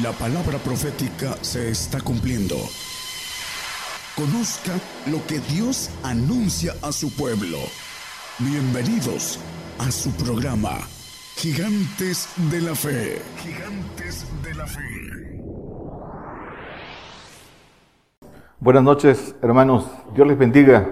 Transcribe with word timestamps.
La 0.00 0.10
palabra 0.12 0.56
profética 0.56 1.36
se 1.42 1.68
está 1.68 2.00
cumpliendo. 2.00 2.54
Conozca 4.16 4.72
lo 5.10 5.18
que 5.26 5.38
Dios 5.54 5.90
anuncia 6.02 6.72
a 6.80 6.92
su 6.92 7.14
pueblo. 7.14 7.58
Bienvenidos 8.38 9.38
a 9.78 9.90
su 9.90 10.10
programa, 10.12 10.78
Gigantes 11.36 12.26
de 12.50 12.62
la 12.62 12.74
Fe. 12.74 13.20
Gigantes 13.36 14.26
de 14.42 14.54
la 14.54 14.66
Fe. 14.66 14.80
Buenas 18.60 18.82
noches, 18.84 19.36
hermanos. 19.42 19.84
Dios 20.14 20.26
les 20.26 20.38
bendiga. 20.38 20.88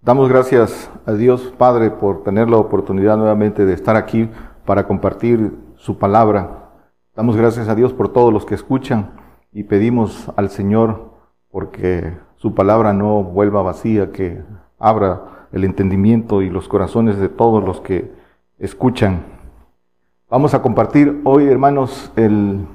Damos 0.00 0.28
gracias 0.28 0.90
a 1.06 1.12
Dios 1.12 1.54
Padre 1.56 1.92
por 1.92 2.24
tener 2.24 2.50
la 2.50 2.56
oportunidad 2.56 3.16
nuevamente 3.16 3.64
de 3.64 3.74
estar 3.74 3.94
aquí 3.94 4.28
para 4.66 4.88
compartir 4.88 5.56
su 5.76 5.96
palabra. 5.96 6.61
Damos 7.14 7.36
gracias 7.36 7.68
a 7.68 7.74
Dios 7.74 7.92
por 7.92 8.08
todos 8.08 8.32
los 8.32 8.46
que 8.46 8.54
escuchan 8.54 9.10
y 9.52 9.64
pedimos 9.64 10.32
al 10.34 10.48
Señor 10.48 11.12
porque 11.50 12.16
su 12.36 12.54
palabra 12.54 12.94
no 12.94 13.22
vuelva 13.22 13.60
vacía, 13.60 14.12
que 14.12 14.42
abra 14.78 15.46
el 15.52 15.64
entendimiento 15.64 16.40
y 16.40 16.48
los 16.48 16.68
corazones 16.68 17.18
de 17.18 17.28
todos 17.28 17.62
los 17.62 17.82
que 17.82 18.10
escuchan. 18.58 19.26
Vamos 20.30 20.54
a 20.54 20.62
compartir 20.62 21.20
hoy, 21.24 21.48
hermanos, 21.48 22.10
el, 22.16 22.66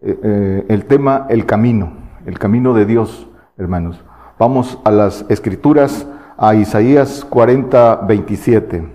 eh, 0.00 0.20
eh, 0.22 0.66
el 0.68 0.84
tema 0.84 1.26
el 1.30 1.46
camino, 1.46 1.94
el 2.26 2.38
camino 2.38 2.74
de 2.74 2.84
Dios, 2.84 3.26
hermanos. 3.56 4.04
Vamos 4.38 4.78
a 4.84 4.90
las 4.90 5.24
escrituras, 5.30 6.06
a 6.36 6.54
Isaías 6.54 7.24
40, 7.24 8.04
27. 8.06 8.92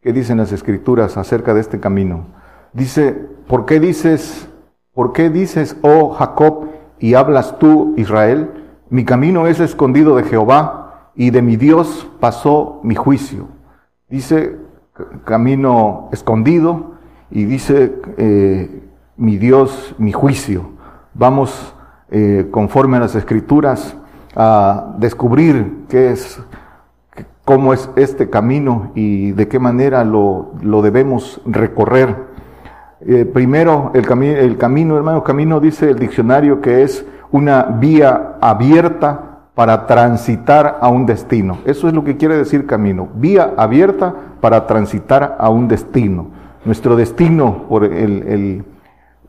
¿Qué 0.00 0.12
dicen 0.12 0.38
las 0.38 0.50
escrituras 0.50 1.16
acerca 1.16 1.54
de 1.54 1.60
este 1.60 1.78
camino? 1.78 2.39
Dice, 2.72 3.12
¿por 3.46 3.66
qué 3.66 3.80
dices, 3.80 4.48
por 4.94 5.12
qué 5.12 5.30
dices, 5.30 5.76
oh 5.82 6.10
Jacob, 6.10 6.68
y 6.98 7.14
hablas 7.14 7.58
tú, 7.58 7.94
Israel? 7.96 8.50
Mi 8.90 9.04
camino 9.04 9.46
es 9.46 9.60
escondido 9.60 10.16
de 10.16 10.24
Jehová, 10.24 11.10
y 11.14 11.30
de 11.30 11.42
mi 11.42 11.56
Dios 11.56 12.08
pasó 12.20 12.80
mi 12.82 12.94
juicio. 12.94 13.48
Dice, 14.08 14.56
camino 15.24 16.08
escondido, 16.12 16.92
y 17.30 17.44
dice, 17.44 17.94
eh, 18.16 18.88
mi 19.16 19.36
Dios, 19.36 19.94
mi 19.98 20.12
juicio. 20.12 20.70
Vamos, 21.14 21.74
eh, 22.10 22.48
conforme 22.50 22.96
a 22.96 23.00
las 23.00 23.14
escrituras, 23.14 23.96
a 24.34 24.94
descubrir 24.98 25.84
qué 25.88 26.12
es, 26.12 26.40
cómo 27.44 27.72
es 27.74 27.90
este 27.96 28.30
camino 28.30 28.92
y 28.94 29.32
de 29.32 29.48
qué 29.48 29.58
manera 29.58 30.04
lo, 30.04 30.52
lo 30.62 30.82
debemos 30.82 31.40
recorrer. 31.44 32.29
Eh, 33.06 33.24
primero, 33.24 33.92
el, 33.94 34.04
el 34.22 34.56
camino, 34.58 34.96
hermano, 34.96 35.24
camino 35.24 35.58
dice 35.60 35.90
el 35.90 35.98
diccionario 35.98 36.60
que 36.60 36.82
es 36.82 37.04
una 37.32 37.62
vía 37.62 38.36
abierta 38.40 39.30
para 39.54 39.86
transitar 39.86 40.78
a 40.80 40.88
un 40.88 41.06
destino. 41.06 41.58
Eso 41.64 41.88
es 41.88 41.94
lo 41.94 42.04
que 42.04 42.16
quiere 42.16 42.36
decir 42.36 42.66
camino. 42.66 43.08
Vía 43.14 43.54
abierta 43.56 44.14
para 44.40 44.66
transitar 44.66 45.36
a 45.38 45.48
un 45.50 45.68
destino. 45.68 46.28
Nuestro 46.64 46.96
destino 46.96 47.64
por 47.68 47.84
el, 47.84 48.64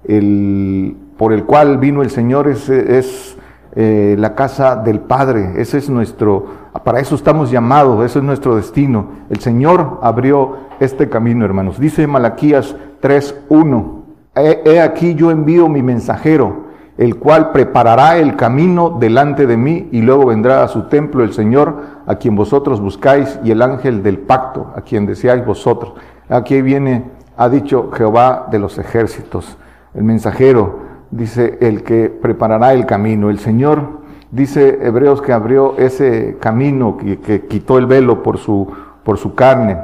el, 0.04 0.98
por 1.18 1.34
el 1.34 1.46
cual 1.46 1.78
vino 1.78 2.02
el 2.02 2.10
Señor 2.10 2.48
es, 2.48 2.70
es 2.70 3.38
eh, 3.76 4.16
la 4.20 4.36
casa 4.36 4.76
del 4.76 5.00
Padre. 5.00 5.54
Ese 5.58 5.78
es 5.78 5.90
nuestro, 5.90 6.46
para 6.84 7.00
eso 7.00 7.16
estamos 7.16 7.52
llamados, 7.52 8.04
ese 8.06 8.20
es 8.20 8.26
nuestro 8.26 8.56
destino. 8.56 9.08
El 9.30 9.40
Señor 9.40 10.00
abrió 10.02 10.58
este 10.80 11.10
camino, 11.10 11.46
hermanos. 11.46 11.80
Dice 11.80 12.06
Malaquías 12.08 12.76
3.1. 13.02 14.02
He, 14.36 14.80
aquí 14.80 15.16
yo 15.16 15.32
envío 15.32 15.68
mi 15.68 15.82
mensajero, 15.82 16.72
el 16.98 17.18
cual 17.18 17.52
preparará 17.52 18.18
el 18.18 18.36
camino 18.36 18.98
delante 19.00 19.48
de 19.48 19.58
mí 19.58 19.90
y 19.92 20.02
luego 20.02 20.28
vendrá 20.28 20.64
a 20.64 20.68
su 20.68 20.84
templo 20.84 21.24
el 21.24 21.34
Señor, 21.34 21.82
a 22.06 22.16
quien 22.16 22.36
vosotros 22.36 22.80
buscáis, 22.80 23.40
y 23.44 23.52
el 23.52 23.62
ángel 23.62 24.04
del 24.04 24.20
pacto, 24.20 24.72
a 24.76 24.82
quien 24.82 25.06
deseáis 25.06 25.46
vosotros. 25.46 25.94
Aquí 26.30 26.62
viene, 26.62 27.06
ha 27.36 27.50
dicho 27.50 27.92
Jehová 27.92 28.48
de 28.52 28.60
los 28.60 28.78
ejércitos, 28.78 29.58
el 29.94 30.04
mensajero, 30.04 30.80
dice, 31.12 31.58
el 31.60 31.84
que 31.84 32.10
preparará 32.10 32.74
el 32.74 32.86
camino. 32.86 33.30
El 33.30 33.40
Señor, 33.40 34.02
dice 34.32 34.80
Hebreos, 34.82 35.22
que 35.22 35.34
abrió 35.34 35.78
ese 35.78 36.38
camino, 36.40 36.98
que, 36.98 37.20
que 37.20 37.48
quitó 37.48 37.78
el 37.78 37.86
velo 37.86 38.24
por 38.24 38.38
su, 38.38 38.72
por 39.04 39.18
su 39.18 39.36
carne, 39.36 39.78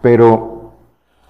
pero 0.00 0.51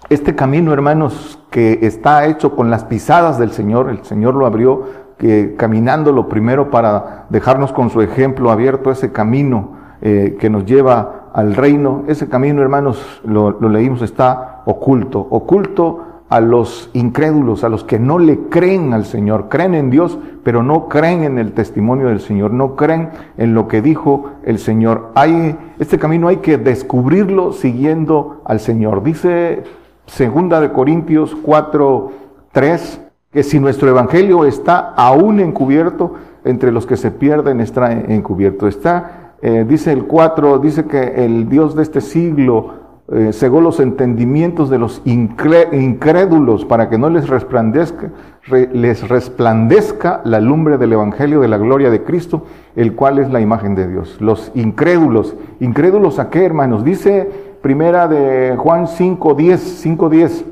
este 0.09 0.35
camino, 0.35 0.73
hermanos, 0.73 1.39
que 1.49 1.79
está 1.83 2.25
hecho 2.25 2.55
con 2.55 2.69
las 2.69 2.83
pisadas 2.83 3.39
del 3.39 3.51
Señor, 3.51 3.89
el 3.89 4.03
Señor 4.03 4.35
lo 4.35 4.45
abrió 4.45 4.83
que, 5.17 5.55
caminándolo 5.57 6.27
primero 6.27 6.69
para 6.69 7.25
dejarnos 7.29 7.71
con 7.71 7.89
su 7.89 8.01
ejemplo 8.01 8.51
abierto 8.51 8.91
ese 8.91 9.11
camino 9.11 9.77
eh, 10.01 10.37
que 10.39 10.49
nos 10.49 10.65
lleva 10.65 11.29
al 11.33 11.55
reino. 11.55 12.03
Ese 12.07 12.27
camino, 12.27 12.61
hermanos, 12.61 13.21
lo, 13.23 13.51
lo 13.51 13.69
leímos, 13.69 14.01
está 14.01 14.61
oculto, 14.65 15.25
oculto 15.29 16.01
a 16.29 16.41
los 16.41 16.89
incrédulos, 16.93 17.63
a 17.63 17.69
los 17.69 17.83
que 17.83 17.99
no 17.99 18.17
le 18.17 18.47
creen 18.49 18.93
al 18.93 19.05
Señor, 19.05 19.49
creen 19.49 19.75
en 19.75 19.89
Dios, 19.91 20.17
pero 20.43 20.63
no 20.63 20.89
creen 20.89 21.23
en 21.23 21.37
el 21.37 21.53
testimonio 21.53 22.07
del 22.07 22.19
Señor, 22.19 22.51
no 22.51 22.75
creen 22.75 23.09
en 23.37 23.53
lo 23.53 23.67
que 23.67 23.81
dijo 23.81 24.31
el 24.43 24.57
Señor. 24.57 25.11
Hay, 25.15 25.55
este 25.79 25.99
camino 25.99 26.27
hay 26.27 26.37
que 26.37 26.57
descubrirlo 26.57 27.53
siguiendo 27.53 28.41
al 28.45 28.59
Señor. 28.59 29.03
Dice 29.03 29.63
Segunda 30.05 30.59
de 30.61 30.71
Corintios 30.71 31.35
4, 31.41 32.11
3, 32.51 33.01
que 33.31 33.43
si 33.43 33.59
nuestro 33.59 33.89
evangelio 33.89 34.45
está 34.45 34.93
aún 34.95 35.39
encubierto, 35.39 36.13
entre 36.45 36.71
los 36.71 36.85
que 36.85 36.97
se 36.97 37.11
pierden 37.11 37.61
está 37.61 37.91
encubierto. 37.91 38.67
Está, 38.67 39.35
eh, 39.41 39.65
dice 39.67 39.91
el 39.91 40.05
4, 40.05 40.59
dice 40.59 40.85
que 40.85 41.25
el 41.25 41.49
Dios 41.49 41.75
de 41.75 41.83
este 41.83 42.01
siglo 42.01 42.83
eh, 43.11 43.31
cegó 43.33 43.59
los 43.59 43.79
entendimientos 43.79 44.69
de 44.69 44.77
los 44.77 45.01
incrédulos 45.05 46.63
para 46.65 46.89
que 46.89 46.97
no 46.97 47.09
les 47.09 47.27
resplandezca, 47.27 48.11
les 48.49 49.07
resplandezca 49.07 50.21
la 50.23 50.39
lumbre 50.39 50.77
del 50.77 50.93
evangelio 50.93 51.41
de 51.41 51.49
la 51.49 51.57
gloria 51.57 51.89
de 51.89 52.03
Cristo, 52.03 52.45
el 52.75 52.95
cual 52.95 53.19
es 53.19 53.29
la 53.29 53.41
imagen 53.41 53.75
de 53.75 53.87
Dios. 53.87 54.21
Los 54.21 54.51
incrédulos, 54.55 55.35
incrédulos 55.59 56.19
a 56.19 56.29
qué 56.29 56.45
hermanos? 56.45 56.83
Dice 56.83 57.52
Primera 57.63 58.09
de 58.09 58.57
Juan 58.57 58.87
5.10, 58.87 59.97
5.10. 59.97 60.43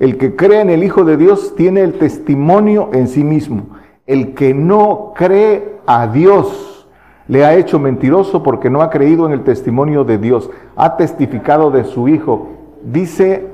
El 0.00 0.18
que 0.18 0.34
cree 0.34 0.60
en 0.60 0.70
el 0.70 0.82
Hijo 0.82 1.04
de 1.04 1.16
Dios 1.16 1.54
tiene 1.54 1.82
el 1.82 2.00
testimonio 2.00 2.90
en 2.92 3.06
sí 3.06 3.22
mismo. 3.22 3.76
El 4.08 4.34
que 4.34 4.52
no 4.52 5.12
cree 5.14 5.76
a 5.86 6.08
Dios 6.08 6.88
le 7.28 7.44
ha 7.44 7.54
hecho 7.54 7.78
mentiroso 7.78 8.42
porque 8.42 8.70
no 8.70 8.82
ha 8.82 8.90
creído 8.90 9.24
en 9.26 9.34
el 9.34 9.44
testimonio 9.44 10.02
de 10.02 10.18
Dios. 10.18 10.50
Ha 10.74 10.96
testificado 10.96 11.70
de 11.70 11.84
su 11.84 12.08
Hijo. 12.08 12.48
Dice 12.82 13.46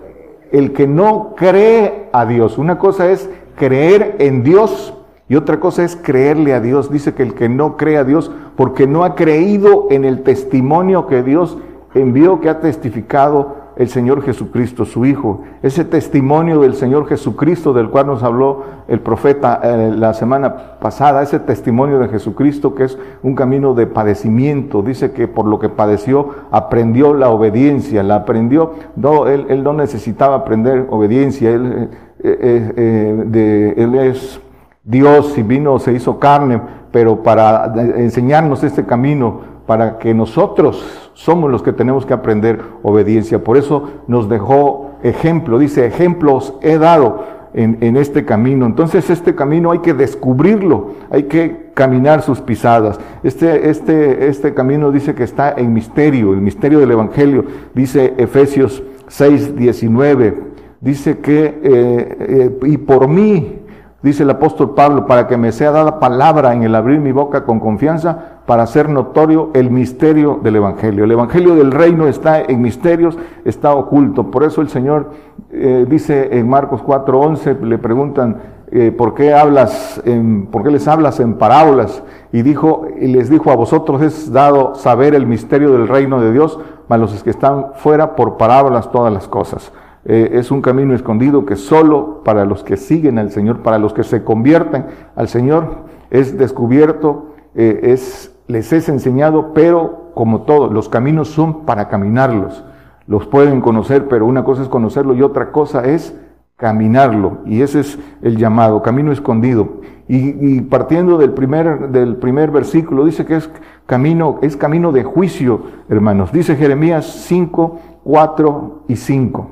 el 0.50 0.72
que 0.72 0.86
no 0.86 1.34
cree 1.36 2.08
a 2.14 2.24
Dios. 2.24 2.56
Una 2.56 2.78
cosa 2.78 3.10
es 3.10 3.28
creer 3.54 4.16
en 4.18 4.44
Dios 4.44 4.94
y 5.28 5.36
otra 5.36 5.60
cosa 5.60 5.84
es 5.84 5.94
creerle 5.94 6.54
a 6.54 6.60
Dios. 6.60 6.90
Dice 6.90 7.12
que 7.12 7.22
el 7.22 7.34
que 7.34 7.50
no 7.50 7.76
cree 7.76 7.98
a 7.98 8.04
Dios 8.04 8.30
porque 8.56 8.86
no 8.86 9.04
ha 9.04 9.14
creído 9.14 9.88
en 9.90 10.06
el 10.06 10.22
testimonio 10.22 11.06
que 11.06 11.22
Dios 11.22 11.58
envío 11.94 12.40
que 12.40 12.48
ha 12.48 12.60
testificado 12.60 13.62
el 13.76 13.88
Señor 13.88 14.22
Jesucristo, 14.22 14.84
su 14.84 15.06
Hijo. 15.06 15.42
Ese 15.62 15.84
testimonio 15.84 16.60
del 16.60 16.74
Señor 16.74 17.06
Jesucristo 17.08 17.72
del 17.72 17.88
cual 17.88 18.06
nos 18.06 18.22
habló 18.22 18.64
el 18.88 19.00
profeta 19.00 19.60
eh, 19.62 19.92
la 19.96 20.12
semana 20.14 20.78
pasada, 20.78 21.22
ese 21.22 21.40
testimonio 21.40 21.98
de 21.98 22.08
Jesucristo 22.08 22.74
que 22.74 22.84
es 22.84 22.98
un 23.22 23.34
camino 23.34 23.74
de 23.74 23.86
padecimiento. 23.86 24.82
Dice 24.82 25.12
que 25.12 25.26
por 25.26 25.46
lo 25.46 25.58
que 25.58 25.68
padeció 25.68 26.30
aprendió 26.50 27.14
la 27.14 27.30
obediencia, 27.30 28.02
la 28.02 28.16
aprendió. 28.16 28.72
No, 28.96 29.26
él, 29.26 29.46
él 29.48 29.62
no 29.62 29.72
necesitaba 29.72 30.36
aprender 30.36 30.86
obediencia, 30.90 31.50
él, 31.50 31.90
eh, 32.22 32.72
eh, 32.76 33.24
de, 33.26 33.70
él 33.76 33.94
es 33.94 34.40
Dios 34.84 35.36
y 35.38 35.42
vino, 35.42 35.78
se 35.78 35.92
hizo 35.92 36.18
carne, 36.18 36.60
pero 36.90 37.22
para 37.22 37.72
enseñarnos 37.96 38.62
este 38.64 38.84
camino 38.84 39.40
para 39.66 39.98
que 39.98 40.12
nosotros 40.12 41.01
somos 41.14 41.50
los 41.50 41.62
que 41.62 41.72
tenemos 41.72 42.06
que 42.06 42.14
aprender 42.14 42.60
obediencia. 42.82 43.42
Por 43.44 43.56
eso 43.56 43.90
nos 44.06 44.28
dejó 44.28 44.92
ejemplo, 45.02 45.58
dice, 45.58 45.86
ejemplos 45.86 46.54
he 46.62 46.78
dado 46.78 47.42
en, 47.54 47.96
este 47.96 48.24
camino. 48.24 48.66
Entonces 48.66 49.10
este 49.10 49.34
camino 49.34 49.72
hay 49.72 49.80
que 49.80 49.94
descubrirlo, 49.94 50.92
hay 51.10 51.24
que 51.24 51.70
caminar 51.74 52.22
sus 52.22 52.40
pisadas. 52.40 52.98
Este, 53.22 53.68
este, 53.68 54.28
este 54.28 54.54
camino 54.54 54.90
dice 54.90 55.14
que 55.14 55.24
está 55.24 55.52
en 55.52 55.72
misterio, 55.72 56.32
el 56.32 56.40
misterio 56.40 56.78
del 56.80 56.92
Evangelio, 56.92 57.44
dice 57.74 58.14
Efesios 58.16 58.82
6, 59.08 59.56
19, 59.56 60.42
dice 60.80 61.18
que, 61.18 61.44
eh, 61.44 62.16
eh, 62.20 62.58
y 62.62 62.78
por 62.78 63.08
mí, 63.08 63.58
dice 64.02 64.22
el 64.22 64.30
apóstol 64.30 64.74
Pablo, 64.74 65.06
para 65.06 65.26
que 65.26 65.36
me 65.36 65.52
sea 65.52 65.70
dada 65.70 66.00
palabra 66.00 66.54
en 66.54 66.62
el 66.62 66.74
abrir 66.74 67.00
mi 67.00 67.12
boca 67.12 67.44
con 67.44 67.60
confianza, 67.60 68.31
para 68.46 68.64
hacer 68.64 68.88
notorio 68.88 69.50
el 69.54 69.70
misterio 69.70 70.40
del 70.42 70.56
Evangelio. 70.56 71.04
El 71.04 71.12
Evangelio 71.12 71.54
del 71.54 71.70
reino 71.70 72.08
está 72.08 72.42
en 72.42 72.60
misterios, 72.60 73.16
está 73.44 73.74
oculto. 73.74 74.30
Por 74.30 74.44
eso 74.44 74.60
el 74.60 74.68
Señor 74.68 75.10
eh, 75.50 75.86
dice 75.88 76.38
en 76.38 76.48
Marcos 76.48 76.82
4:11, 76.82 77.60
le 77.60 77.78
preguntan, 77.78 78.38
eh, 78.70 78.90
¿por 78.90 79.14
qué 79.14 79.34
hablas, 79.34 80.00
en, 80.06 80.46
por 80.46 80.62
qué 80.62 80.70
les 80.70 80.88
hablas 80.88 81.20
en 81.20 81.34
parábolas? 81.34 82.02
Y 82.32 82.40
dijo, 82.42 82.86
y 82.98 83.08
les 83.08 83.28
dijo, 83.28 83.50
a 83.50 83.56
vosotros 83.56 84.00
es 84.00 84.32
dado 84.32 84.74
saber 84.74 85.14
el 85.14 85.26
misterio 85.26 85.72
del 85.72 85.88
reino 85.88 86.20
de 86.22 86.32
Dios, 86.32 86.58
mas 86.88 86.98
los 86.98 87.22
que 87.22 87.30
están 87.30 87.74
fuera 87.74 88.16
por 88.16 88.38
parábolas 88.38 88.90
todas 88.90 89.12
las 89.12 89.28
cosas. 89.28 89.72
Eh, 90.04 90.30
es 90.32 90.50
un 90.50 90.62
camino 90.62 90.94
escondido 90.94 91.44
que 91.44 91.56
solo 91.56 92.22
para 92.24 92.44
los 92.44 92.64
que 92.64 92.76
siguen 92.76 93.18
al 93.18 93.30
Señor, 93.30 93.58
para 93.58 93.78
los 93.78 93.92
que 93.92 94.04
se 94.04 94.24
convierten 94.24 94.86
al 95.14 95.28
Señor, 95.28 95.84
es 96.10 96.36
descubierto, 96.38 97.26
es, 97.54 98.31
les 98.52 98.72
es 98.72 98.88
enseñado, 98.90 99.52
pero 99.54 100.10
como 100.14 100.42
todo, 100.42 100.68
los 100.68 100.90
caminos 100.90 101.28
son 101.28 101.64
para 101.64 101.88
caminarlos. 101.88 102.62
Los 103.06 103.26
pueden 103.26 103.62
conocer, 103.62 104.08
pero 104.08 104.26
una 104.26 104.44
cosa 104.44 104.62
es 104.62 104.68
conocerlo 104.68 105.14
y 105.14 105.22
otra 105.22 105.50
cosa 105.50 105.84
es 105.84 106.14
caminarlo. 106.56 107.38
Y 107.46 107.62
ese 107.62 107.80
es 107.80 107.98
el 108.20 108.36
llamado, 108.36 108.82
camino 108.82 109.10
escondido. 109.10 109.80
Y, 110.06 110.60
partiendo 110.62 111.16
del 111.16 111.30
primer, 111.30 111.88
del 111.88 112.16
primer 112.16 112.50
versículo, 112.50 113.06
dice 113.06 113.24
que 113.24 113.36
es 113.36 113.50
camino, 113.86 114.38
es 114.42 114.58
camino 114.58 114.92
de 114.92 115.02
juicio, 115.04 115.62
hermanos. 115.88 116.30
Dice 116.30 116.54
Jeremías 116.54 117.06
5, 117.06 117.80
4 118.04 118.84
y 118.88 118.96
5. 118.96 119.50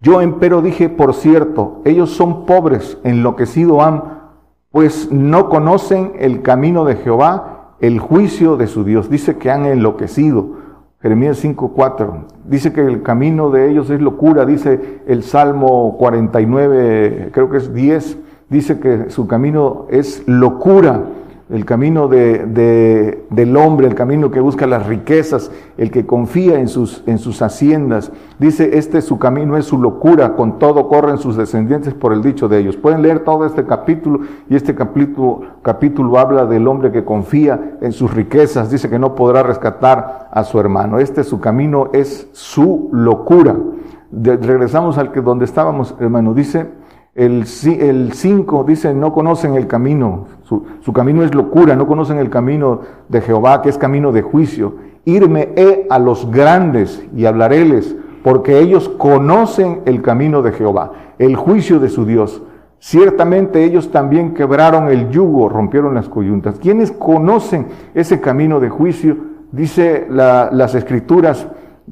Yo 0.00 0.20
empero 0.20 0.62
dije, 0.62 0.88
por 0.88 1.14
cierto, 1.14 1.82
ellos 1.84 2.10
son 2.10 2.46
pobres, 2.46 2.98
enloquecido 3.02 3.82
han, 3.82 4.04
pues 4.70 5.10
no 5.10 5.48
conocen 5.48 6.12
el 6.20 6.42
camino 6.42 6.84
de 6.84 6.94
Jehová, 6.94 7.57
el 7.80 7.98
juicio 7.98 8.56
de 8.56 8.66
su 8.66 8.84
Dios. 8.84 9.10
Dice 9.10 9.36
que 9.36 9.50
han 9.50 9.66
enloquecido. 9.66 10.68
Jeremías 11.00 11.38
5:4. 11.38 12.24
Dice 12.44 12.72
que 12.72 12.80
el 12.80 13.02
camino 13.02 13.50
de 13.50 13.70
ellos 13.70 13.88
es 13.90 14.00
locura, 14.00 14.44
dice 14.44 15.00
el 15.06 15.22
Salmo 15.22 15.96
49, 15.96 17.30
creo 17.32 17.50
que 17.50 17.58
es 17.58 17.72
10, 17.72 18.18
dice 18.48 18.80
que 18.80 19.10
su 19.10 19.28
camino 19.28 19.86
es 19.90 20.24
locura 20.26 21.04
el 21.50 21.64
camino 21.64 22.08
de, 22.08 23.24
del 23.30 23.56
hombre, 23.56 23.86
el 23.86 23.94
camino 23.94 24.30
que 24.30 24.40
busca 24.40 24.66
las 24.66 24.86
riquezas, 24.86 25.50
el 25.78 25.90
que 25.90 26.04
confía 26.04 26.60
en 26.60 26.68
sus, 26.68 27.02
en 27.06 27.18
sus 27.18 27.40
haciendas. 27.40 28.12
Dice, 28.38 28.76
este 28.76 29.00
su 29.00 29.18
camino 29.18 29.56
es 29.56 29.64
su 29.64 29.78
locura, 29.78 30.36
con 30.36 30.58
todo 30.58 30.88
corren 30.88 31.16
sus 31.16 31.36
descendientes 31.36 31.94
por 31.94 32.12
el 32.12 32.22
dicho 32.22 32.48
de 32.48 32.58
ellos. 32.58 32.76
Pueden 32.76 33.00
leer 33.00 33.20
todo 33.20 33.46
este 33.46 33.64
capítulo 33.64 34.20
y 34.50 34.56
este 34.56 34.74
capítulo, 34.74 35.40
capítulo 35.62 36.18
habla 36.18 36.44
del 36.44 36.68
hombre 36.68 36.92
que 36.92 37.04
confía 37.04 37.78
en 37.80 37.92
sus 37.92 38.12
riquezas, 38.12 38.70
dice 38.70 38.90
que 38.90 38.98
no 38.98 39.14
podrá 39.14 39.42
rescatar 39.42 40.28
a 40.30 40.44
su 40.44 40.60
hermano. 40.60 40.98
Este 40.98 41.24
su 41.24 41.40
camino 41.40 41.88
es 41.94 42.28
su 42.32 42.90
locura. 42.92 43.56
regresamos 44.12 44.98
al 44.98 45.12
que 45.12 45.22
donde 45.22 45.46
estábamos, 45.46 45.94
hermano, 45.98 46.34
dice 46.34 46.66
el 47.18 48.12
5 48.12 48.64
dice, 48.64 48.94
no 48.94 49.12
conocen 49.12 49.54
el 49.54 49.66
camino, 49.66 50.26
su, 50.44 50.92
camino 50.92 51.24
es 51.24 51.34
locura, 51.34 51.74
no 51.74 51.88
conocen 51.88 52.18
el 52.18 52.30
camino 52.30 52.82
de 53.08 53.20
Jehová, 53.20 53.60
que 53.60 53.70
es 53.70 53.76
camino 53.76 54.12
de 54.12 54.22
juicio. 54.22 54.76
Irme 55.04 55.48
he 55.56 55.88
a 55.90 55.98
los 55.98 56.30
grandes 56.30 57.04
y 57.16 57.26
hablaréles, 57.26 57.96
porque 58.22 58.60
ellos 58.60 58.88
conocen 58.88 59.80
el 59.84 60.00
camino 60.00 60.42
de 60.42 60.52
Jehová, 60.52 60.92
el 61.18 61.34
juicio 61.34 61.80
de 61.80 61.88
su 61.88 62.04
Dios. 62.04 62.40
Ciertamente 62.78 63.64
ellos 63.64 63.90
también 63.90 64.32
quebraron 64.32 64.86
el 64.88 65.10
yugo, 65.10 65.48
rompieron 65.48 65.96
las 65.96 66.08
coyuntas. 66.08 66.60
¿Quiénes 66.60 66.92
conocen 66.92 67.66
ese 67.94 68.20
camino 68.20 68.60
de 68.60 68.68
juicio? 68.68 69.16
Dice 69.50 70.06
las 70.08 70.74
escrituras 70.76 71.48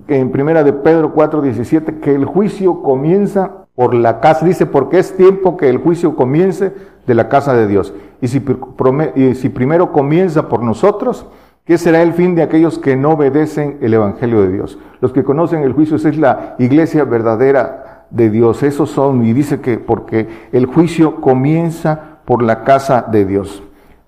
en 0.06 0.30
primera 0.30 0.62
de 0.62 0.72
Pedro 0.72 1.12
4:17 1.14 1.98
que 1.98 2.14
el 2.14 2.26
juicio 2.26 2.80
comienza 2.82 3.65
por 3.76 3.94
la 3.94 4.20
casa, 4.20 4.44
dice, 4.44 4.66
porque 4.66 4.98
es 4.98 5.16
tiempo 5.16 5.56
que 5.56 5.68
el 5.68 5.78
juicio 5.78 6.16
comience 6.16 6.72
de 7.06 7.14
la 7.14 7.28
casa 7.28 7.54
de 7.54 7.68
Dios. 7.68 7.94
Y 8.20 8.28
si, 8.28 8.40
primero 8.40 9.92
comienza 9.92 10.48
por 10.48 10.62
nosotros, 10.62 11.26
¿qué 11.66 11.76
será 11.76 12.02
el 12.02 12.14
fin 12.14 12.34
de 12.34 12.42
aquellos 12.42 12.78
que 12.78 12.96
no 12.96 13.10
obedecen 13.10 13.76
el 13.82 13.92
Evangelio 13.92 14.40
de 14.40 14.50
Dios? 14.50 14.78
Los 15.00 15.12
que 15.12 15.24
conocen 15.24 15.62
el 15.62 15.74
juicio, 15.74 15.96
esa 15.96 16.08
es 16.08 16.18
la 16.18 16.56
iglesia 16.58 17.04
verdadera 17.04 18.06
de 18.10 18.30
Dios, 18.30 18.62
esos 18.62 18.90
son, 18.90 19.24
y 19.24 19.34
dice 19.34 19.60
que 19.60 19.78
porque 19.78 20.26
el 20.52 20.64
juicio 20.64 21.20
comienza 21.20 22.20
por 22.24 22.42
la 22.42 22.64
casa 22.64 23.02
de 23.02 23.26
Dios. 23.26 23.62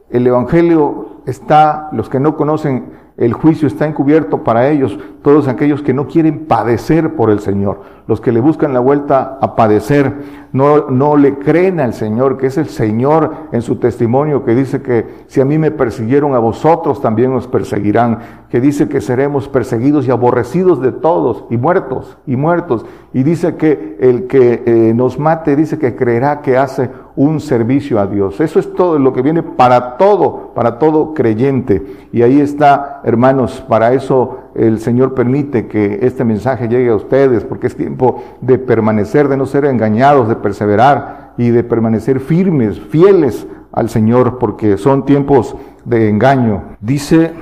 El 0.09 0.27
Evangelio 0.27 1.21
está, 1.27 1.91
los 1.93 2.09
que 2.09 2.21
no 2.21 2.37
conocen 2.37 2.87
el 3.19 3.33
juicio 3.33 3.67
está 3.67 3.85
encubierto 3.85 4.45
para 4.45 4.71
ellos, 4.71 4.97
todos 5.23 5.49
aquellos 5.49 5.83
que 5.83 5.93
no 5.93 6.07
quieren 6.07 6.47
padecer 6.47 7.17
por 7.17 7.31
el 7.31 7.41
Señor, 7.41 7.83
los 8.09 8.23
que 8.23 8.33
le 8.33 8.41
buscan 8.41 8.73
la 8.73 8.81
vuelta 8.81 9.39
a 9.39 9.55
padecer, 9.55 10.15
no, 10.53 10.89
no 10.89 11.19
le 11.19 11.39
creen 11.39 11.79
al 11.79 11.93
Señor, 11.93 12.39
que 12.39 12.47
es 12.47 12.57
el 12.57 12.69
Señor 12.69 13.33
en 13.53 13.61
su 13.61 13.77
testimonio, 13.77 14.47
que 14.47 14.55
dice 14.55 14.81
que 14.81 15.07
si 15.27 15.43
a 15.43 15.45
mí 15.45 15.59
me 15.59 15.71
persiguieron 15.71 16.35
a 16.35 16.39
vosotros, 16.39 17.03
también 17.03 17.35
os 17.35 17.47
perseguirán, 17.47 18.21
que 18.49 18.63
dice 18.63 18.89
que 18.89 19.03
seremos 19.03 19.47
perseguidos 19.49 20.09
y 20.09 20.11
aborrecidos 20.11 20.81
de 20.81 20.91
todos, 20.91 21.45
y 21.51 21.59
muertos, 21.59 22.17
y 22.27 22.37
muertos, 22.37 22.87
y 23.13 23.25
dice 23.25 23.57
que 23.57 23.99
el 24.01 24.27
que 24.27 24.63
eh, 24.65 24.95
nos 24.95 25.19
mate, 25.19 25.55
dice 25.55 25.79
que 25.79 25.95
creerá 25.95 26.41
que 26.41 26.57
hace 26.57 26.91
un 27.15 27.41
servicio 27.41 28.01
a 28.01 28.07
Dios. 28.07 28.41
Eso 28.41 28.59
es 28.59 28.73
todo 28.73 28.99
lo 28.99 29.13
que 29.13 29.21
viene 29.21 29.43
para 29.43 29.99
todo, 29.99 30.53
para 30.55 30.79
todo 30.79 31.13
creyente. 31.13 31.85
Y 32.11 32.23
ahí 32.23 32.41
está, 32.41 33.03
hermanos, 33.05 33.63
para 33.69 33.93
eso 33.93 34.48
el 34.55 34.81
Señor 34.81 35.15
permite 35.15 35.67
que 35.67 36.01
este 36.03 36.25
mensaje 36.25 36.69
llegue 36.69 36.91
a 36.91 36.97
ustedes, 36.97 37.45
porque 37.45 37.67
es 37.67 37.77
tiempo 37.77 38.23
de 38.41 38.59
permanecer, 38.59 39.29
de 39.29 39.37
no 39.37 39.47
ser 39.47 39.65
engañados, 39.65 40.29
de 40.29 40.37
perseverar 40.37 41.35
y 41.37 41.51
de 41.51 41.65
permanecer 41.65 42.21
firmes, 42.21 42.81
fieles 42.81 43.47
al 43.73 43.89
Señor, 43.89 44.39
porque 44.39 44.77
son 44.77 45.05
tiempos 45.05 45.57
de 45.85 46.09
engaño. 46.09 46.77
Dice 46.81 47.33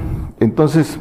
entonces 0.41 0.99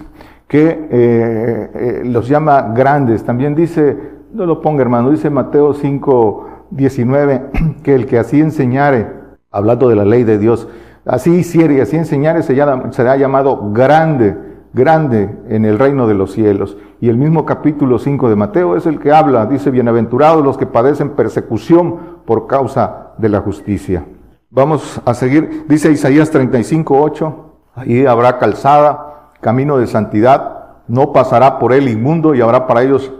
que 0.47 0.67
eh, 0.69 1.71
eh, 1.73 2.01
los 2.05 2.27
llama 2.27 2.73
grandes. 2.75 3.23
También 3.23 3.55
dice, 3.55 3.97
no 4.33 4.45
lo 4.45 4.61
ponga 4.61 4.81
hermano, 4.81 5.09
dice 5.09 5.29
Mateo 5.29 5.73
5, 5.73 6.67
19, 6.71 7.41
que 7.83 7.95
el 7.95 8.05
que 8.05 8.19
así 8.19 8.39
enseñare, 8.39 9.07
hablando 9.51 9.89
de 9.89 9.95
la 9.95 10.05
ley 10.05 10.23
de 10.23 10.37
Dios, 10.37 10.67
así 11.05 11.31
hiciere 11.31 11.75
y 11.75 11.79
así 11.79 11.97
enseñare, 11.97 12.43
será 12.43 13.15
llamado 13.17 13.71
grande, 13.71 14.35
grande 14.75 15.33
en 15.47 15.63
el 15.63 15.79
reino 15.79 16.05
de 16.05 16.13
los 16.13 16.33
cielos. 16.33 16.77
Y 16.99 17.07
el 17.07 17.17
mismo 17.17 17.45
capítulo 17.45 17.97
5 17.97 18.29
de 18.29 18.35
Mateo 18.35 18.75
es 18.75 18.85
el 18.85 18.99
que 18.99 19.13
habla, 19.13 19.45
dice, 19.45 19.71
bienaventurados 19.71 20.43
los 20.43 20.57
que 20.57 20.65
padecen 20.65 21.11
persecución 21.11 21.97
por 22.25 22.45
causa 22.45 23.13
de 23.17 23.29
la 23.29 23.39
justicia. 23.39 24.05
Vamos 24.49 25.01
a 25.05 25.13
seguir, 25.13 25.65
dice 25.69 25.91
Isaías 25.91 26.29
35, 26.29 27.01
8, 27.01 27.35
ahí 27.75 28.05
habrá 28.05 28.37
calzada, 28.37 29.31
camino 29.39 29.77
de 29.77 29.87
santidad, 29.87 30.81
no 30.87 31.13
pasará 31.13 31.57
por 31.57 31.71
él 31.71 31.87
inmundo 31.87 32.35
y 32.35 32.41
habrá 32.41 32.67
para 32.67 32.83
ellos, 32.83 33.13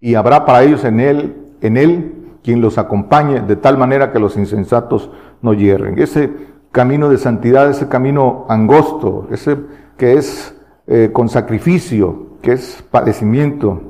y 0.00 0.14
habrá 0.14 0.46
para 0.46 0.62
ellos 0.62 0.82
en 0.84 1.00
él, 1.00 1.36
en 1.60 1.76
él 1.76 2.12
quien 2.42 2.62
los 2.62 2.78
acompañe 2.78 3.42
de 3.42 3.56
tal 3.56 3.76
manera 3.76 4.12
que 4.12 4.18
los 4.18 4.36
insensatos 4.36 5.10
no 5.42 5.52
hierren. 5.52 5.98
Ese 5.98 6.32
camino 6.72 7.10
de 7.10 7.18
santidad, 7.18 7.68
ese 7.68 7.88
camino 7.88 8.46
angosto, 8.48 9.26
ese 9.30 9.58
que 9.96 10.14
es 10.14 10.55
eh, 10.86 11.10
con 11.12 11.28
sacrificio, 11.28 12.38
que 12.42 12.52
es 12.52 12.84
padecimiento, 12.90 13.80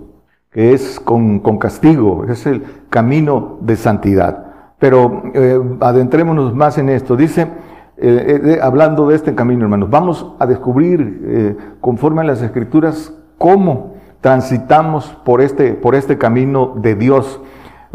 que 0.50 0.72
es 0.72 0.98
con, 1.00 1.40
castigo, 1.58 2.24
es 2.24 2.46
el 2.46 2.62
camino 2.90 3.58
de 3.60 3.76
santidad. 3.76 4.46
Pero 4.78 5.22
eh, 5.34 5.60
adentrémonos 5.80 6.54
más 6.54 6.78
en 6.78 6.88
esto. 6.88 7.16
Dice, 7.16 7.48
eh, 7.98 8.58
hablando 8.62 9.08
de 9.08 9.16
este 9.16 9.34
camino, 9.34 9.62
hermanos, 9.64 9.90
vamos 9.90 10.34
a 10.38 10.46
descubrir 10.46 11.76
conforme 11.80 12.22
a 12.22 12.24
las 12.24 12.42
escrituras 12.42 13.12
cómo 13.38 13.94
transitamos 14.20 15.16
por 15.24 15.40
este, 15.40 15.74
por 15.74 15.94
este 15.94 16.18
camino 16.18 16.74
de 16.76 16.94
Dios 16.94 17.40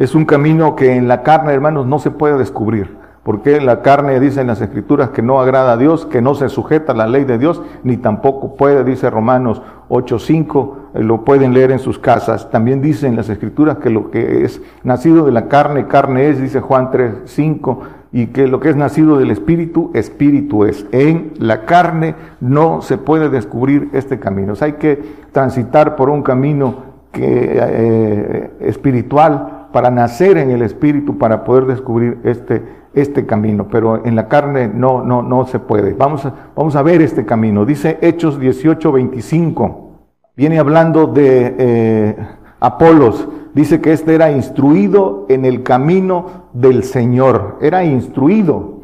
es 0.02 0.16
un 0.16 0.26
camino 0.26 0.76
que 0.76 0.96
en 0.96 1.08
la 1.08 1.22
carne, 1.22 1.54
hermanos, 1.54 1.86
no 1.86 2.00
se 2.00 2.10
puede 2.10 2.38
descubrir. 2.38 2.98
Porque 3.24 3.62
la 3.62 3.82
carne 3.84 4.20
dice 4.20 4.42
en 4.42 4.48
las 4.48 4.62
escrituras 4.62 5.10
que 5.10 5.22
no 5.22 5.40
agrada 5.40 5.74
a 5.74 5.78
Dios, 5.78 6.08
que 6.08 6.24
no 6.24 6.34
se 6.34 6.50
sujeta 6.50 6.94
a 6.94 6.96
la 6.96 7.08
ley 7.08 7.24
de 7.24 7.38
Dios, 7.38 7.62
ni 7.84 7.98
tampoco 7.98 8.56
puede, 8.56 8.84
dice 8.84 9.12
Romanos 9.12 9.62
8.5, 9.90 10.74
eh, 10.96 11.04
lo 11.04 11.24
pueden 11.24 11.54
leer 11.54 11.72
en 11.72 11.78
sus 11.78 12.00
casas. 12.00 12.50
También 12.50 12.82
dice 12.82 13.08
en 13.08 13.16
las 13.16 13.30
escrituras 13.30 13.78
que 13.78 13.92
lo 13.92 14.10
que 14.10 14.44
es 14.44 14.60
nacido 14.84 15.24
de 15.26 15.32
la 15.32 15.48
carne, 15.48 15.86
carne 15.86 16.30
es, 16.30 16.42
dice 16.42 16.62
Juan 16.62 16.90
3.5, 16.90 17.78
y 18.12 18.28
que 18.28 18.48
lo 18.48 18.60
que 18.60 18.70
es 18.70 18.76
nacido 18.76 19.18
del 19.18 19.30
Espíritu, 19.30 19.92
Espíritu 19.94 20.66
es. 20.66 20.88
En 20.92 21.34
la 21.38 21.66
carne 21.66 22.16
no 22.40 22.82
se 22.82 22.98
puede 22.98 23.30
descubrir 23.30 23.90
este 23.94 24.20
camino. 24.20 24.54
Hay 24.62 24.74
que 24.74 25.00
transitar 25.32 25.96
por 25.96 26.10
un 26.10 26.24
camino 26.24 26.92
que, 27.12 27.54
eh, 27.56 28.52
espiritual 28.62 29.68
para 29.72 29.92
nacer 29.92 30.38
en 30.38 30.52
el 30.52 30.62
Espíritu, 30.62 31.18
para 31.18 31.44
poder 31.44 31.66
descubrir 31.66 32.20
este, 32.24 32.81
este 32.94 33.26
camino, 33.26 33.68
pero 33.70 34.06
en 34.06 34.16
la 34.16 34.28
carne 34.28 34.68
no, 34.68 35.04
no, 35.04 35.22
no 35.22 35.46
se 35.46 35.60
puede. 35.60 35.94
Vamos 35.94 36.26
a, 36.26 36.34
vamos 36.56 36.76
a 36.76 36.82
ver 36.82 37.02
este 37.02 37.26
camino. 37.26 37.66
Dice 37.66 37.98
Hechos 38.02 38.40
18, 38.40 38.92
25. 38.92 39.92
Viene 40.36 40.60
hablando 40.60 41.08
de 41.08 41.56
eh, 41.58 42.18
Apolos. 42.60 43.28
Dice 43.54 43.82
que 43.82 43.92
este 43.92 44.16
era 44.16 44.32
instruido 44.32 45.26
en 45.30 45.46
el 45.46 45.64
camino 45.64 46.48
del 46.54 46.84
Señor, 46.84 47.58
era 47.62 47.84
instruido 47.84 48.82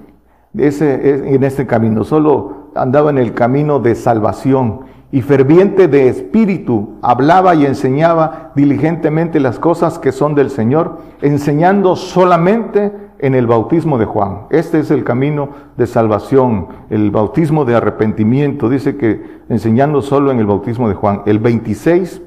en 0.54 1.44
este 1.44 1.66
camino, 1.66 2.04
solo 2.04 2.72
andaba 2.76 3.10
en 3.10 3.18
el 3.18 3.34
camino 3.34 3.80
de 3.80 3.96
salvación 3.96 4.82
y 5.12 5.22
ferviente 5.22 5.88
de 5.88 6.10
espíritu, 6.10 6.98
hablaba 7.02 7.56
y 7.56 7.66
enseñaba 7.66 8.52
diligentemente 8.56 9.40
las 9.40 9.58
cosas 9.58 10.00
que 10.00 10.12
son 10.12 10.36
del 10.36 10.50
Señor, 10.50 10.98
enseñando 11.22 11.96
solamente 11.96 12.92
en 13.20 13.36
el 13.36 13.48
bautismo 13.48 13.98
de 13.98 14.06
Juan. 14.06 14.48
Este 14.50 14.80
es 14.80 14.92
el 14.92 15.04
camino 15.04 15.50
de 15.78 15.88
salvación, 15.88 16.68
el 16.90 17.12
bautismo 17.12 17.66
de 17.66 17.76
arrepentimiento. 17.76 18.70
Dice 18.70 18.98
que 18.98 19.42
enseñando 19.50 20.02
solo 20.02 20.32
en 20.32 20.40
el 20.40 20.46
bautismo 20.46 20.88
de 20.90 20.96
Juan. 20.96 21.22
El 21.26 21.40
26, 21.40 22.22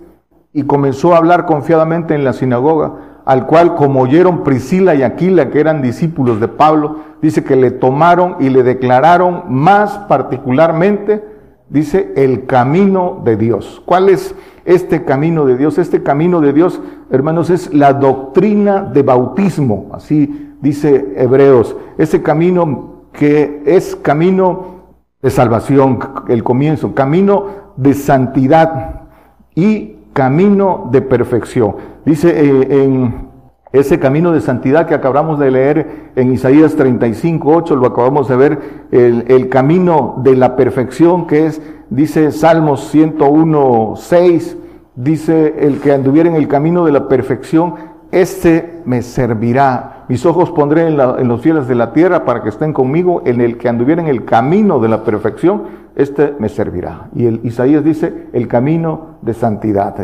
y 0.53 0.65
comenzó 0.65 1.15
a 1.15 1.19
hablar 1.19 1.47
confiadamente 1.47 2.15
en 2.15 2.25
la 2.25 2.33
sinagoga, 2.33 3.21
al 3.25 3.47
cual 3.47 3.77
como 3.77 4.01
oyeron 4.01 4.43
Priscila 4.43 4.95
y 4.95 5.03
Aquila, 5.03 5.51
que 5.51 5.61
eran 5.61 5.83
discípulos 5.83 6.41
de 6.41 6.49
Pablo, 6.49 6.97
dice 7.23 7.45
que 7.45 7.55
le 7.55 7.71
tomaron 7.71 8.37
y 8.41 8.49
le 8.49 8.63
declararon 8.63 9.45
más 9.49 9.97
particularmente, 10.09 11.25
dice, 11.69 12.13
el 12.17 12.47
camino 12.47 13.23
de 13.25 13.37
Dios. 13.37 13.81
¿Cuál 13.87 14.09
es 14.09 14.35
este 14.65 15.05
camino 15.05 15.47
de 15.47 15.57
Dios? 15.57 15.79
Este 15.79 16.03
camino 16.03 16.41
de 16.41 16.53
Dios, 16.53 16.81
hermanos, 17.11 17.51
es 17.51 17.73
la 17.73 17.93
doctrina 17.93 18.83
de 18.83 19.03
bautismo, 19.03 19.89
así 19.93 20.50
dice 20.61 21.15
Hebreos. 21.17 21.77
Ese 21.99 22.23
camino 22.23 23.05
que 23.13 23.63
es 23.67 23.97
camino 23.97 24.81
de 25.23 25.31
salvación, 25.31 25.99
el 26.29 26.43
comienzo, 26.43 26.95
camino 26.95 27.47
de 27.77 27.95
santidad 27.95 29.03
y 29.55 29.97
camino 30.13 30.89
de 30.91 31.03
perfección. 31.03 31.77
Dice 32.05 32.31
eh, 32.31 32.85
en 32.85 33.31
ese 33.73 34.01
camino 34.01 34.33
de 34.33 34.41
santidad 34.41 34.87
que 34.87 34.95
acabamos 34.95 35.39
de 35.39 35.51
leer 35.51 36.11
en 36.17 36.33
Isaías 36.33 36.75
35, 36.75 37.53
8, 37.55 37.77
lo 37.77 37.87
acabamos 37.87 38.29
de 38.29 38.37
ver, 38.37 38.59
el, 38.91 39.25
el 39.29 39.49
camino 39.49 40.17
de 40.25 40.35
la 40.35 40.57
perfección 40.57 41.27
que 41.27 41.47
es, 41.47 41.63
dice 41.89 42.33
Salmos 42.33 42.89
101, 42.89 43.95
6, 43.97 44.57
dice 44.97 45.55
el 45.61 45.81
que 45.81 45.93
anduviera 45.93 46.29
en 46.29 46.35
el 46.35 46.49
camino 46.49 46.85
de 46.85 46.93
la 46.93 47.09
perfección, 47.09 47.75
este 48.11 48.81
me 48.85 49.03
servirá. 49.03 50.00
Mis 50.11 50.27
ojos 50.27 50.51
pondré 50.51 50.89
en, 50.89 50.97
los 51.29 51.41
cielos 51.41 51.69
de 51.69 51.77
la 51.77 51.93
tierra 51.93 52.25
para 52.25 52.43
que 52.43 52.49
estén 52.49 52.73
conmigo, 52.73 53.23
en 53.27 53.41
el 53.41 53.57
que 53.57 53.69
anduviera 53.69 54.03
en 54.03 54.09
el 54.09 54.25
camino 54.25 54.81
de 54.81 54.89
la 54.89 55.05
perfección, 55.05 55.63
este 55.95 56.35
me 56.41 56.49
servirá. 56.49 57.11
Y 57.15 57.27
el, 57.27 57.41
Isaías 57.45 57.85
dice, 57.85 58.27
el 58.33 58.49
camino 58.49 59.19
de 59.23 59.35
santidad. 59.35 59.95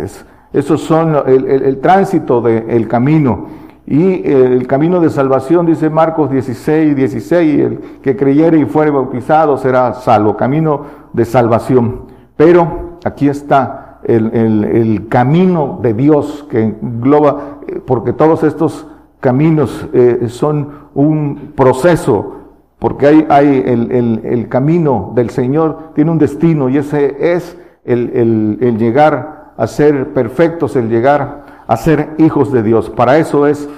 esos 0.52 0.80
son 0.80 1.16
el, 1.26 1.78
tránsito 1.78 2.40
del 2.40 2.86
camino. 2.86 3.48
Y 3.84 4.24
el 4.30 4.64
camino 4.68 5.00
de 5.00 5.10
salvación, 5.10 5.66
dice 5.66 5.90
Marcos 5.90 6.30
16, 6.30 6.94
16, 6.94 7.60
el 7.60 7.78
que 8.00 8.14
creyere 8.14 8.60
y 8.60 8.64
fuere 8.64 8.92
bautizado 8.92 9.56
será 9.56 9.92
salvo. 9.92 10.36
Camino 10.36 10.82
de 11.12 11.24
salvación. 11.24 12.02
Pero 12.36 12.98
aquí 13.04 13.28
está 13.28 13.98
el, 14.04 15.08
camino 15.08 15.80
de 15.82 15.94
Dios 15.94 16.46
que 16.48 16.62
engloba, 16.62 17.58
eh, 17.66 17.80
porque 17.84 18.12
todos 18.12 18.44
estos 18.44 18.86
caminos 19.20 19.88
eh, 19.92 20.26
son 20.28 20.68
un 20.94 21.52
proceso, 21.56 22.36
porque 22.78 23.06
hay, 23.06 23.26
hay 23.28 23.62
el, 23.66 24.46
camino 24.48 25.12
del 25.14 25.30
Señor, 25.30 25.92
tiene 25.94 26.10
un 26.10 26.18
destino 26.18 26.68
y 26.68 26.78
ese 26.78 27.34
es 27.34 27.58
el, 27.84 28.76
llegar 28.78 29.52
a 29.56 29.66
ser 29.66 30.12
perfectos, 30.12 30.76
el 30.76 30.88
llegar 30.88 31.64
a 31.66 31.76
ser 31.76 32.10
hijos 32.18 32.52
de 32.52 32.62
Dios. 32.62 32.90
Para 32.90 33.18
eso 33.18 33.46
es, 33.46 33.68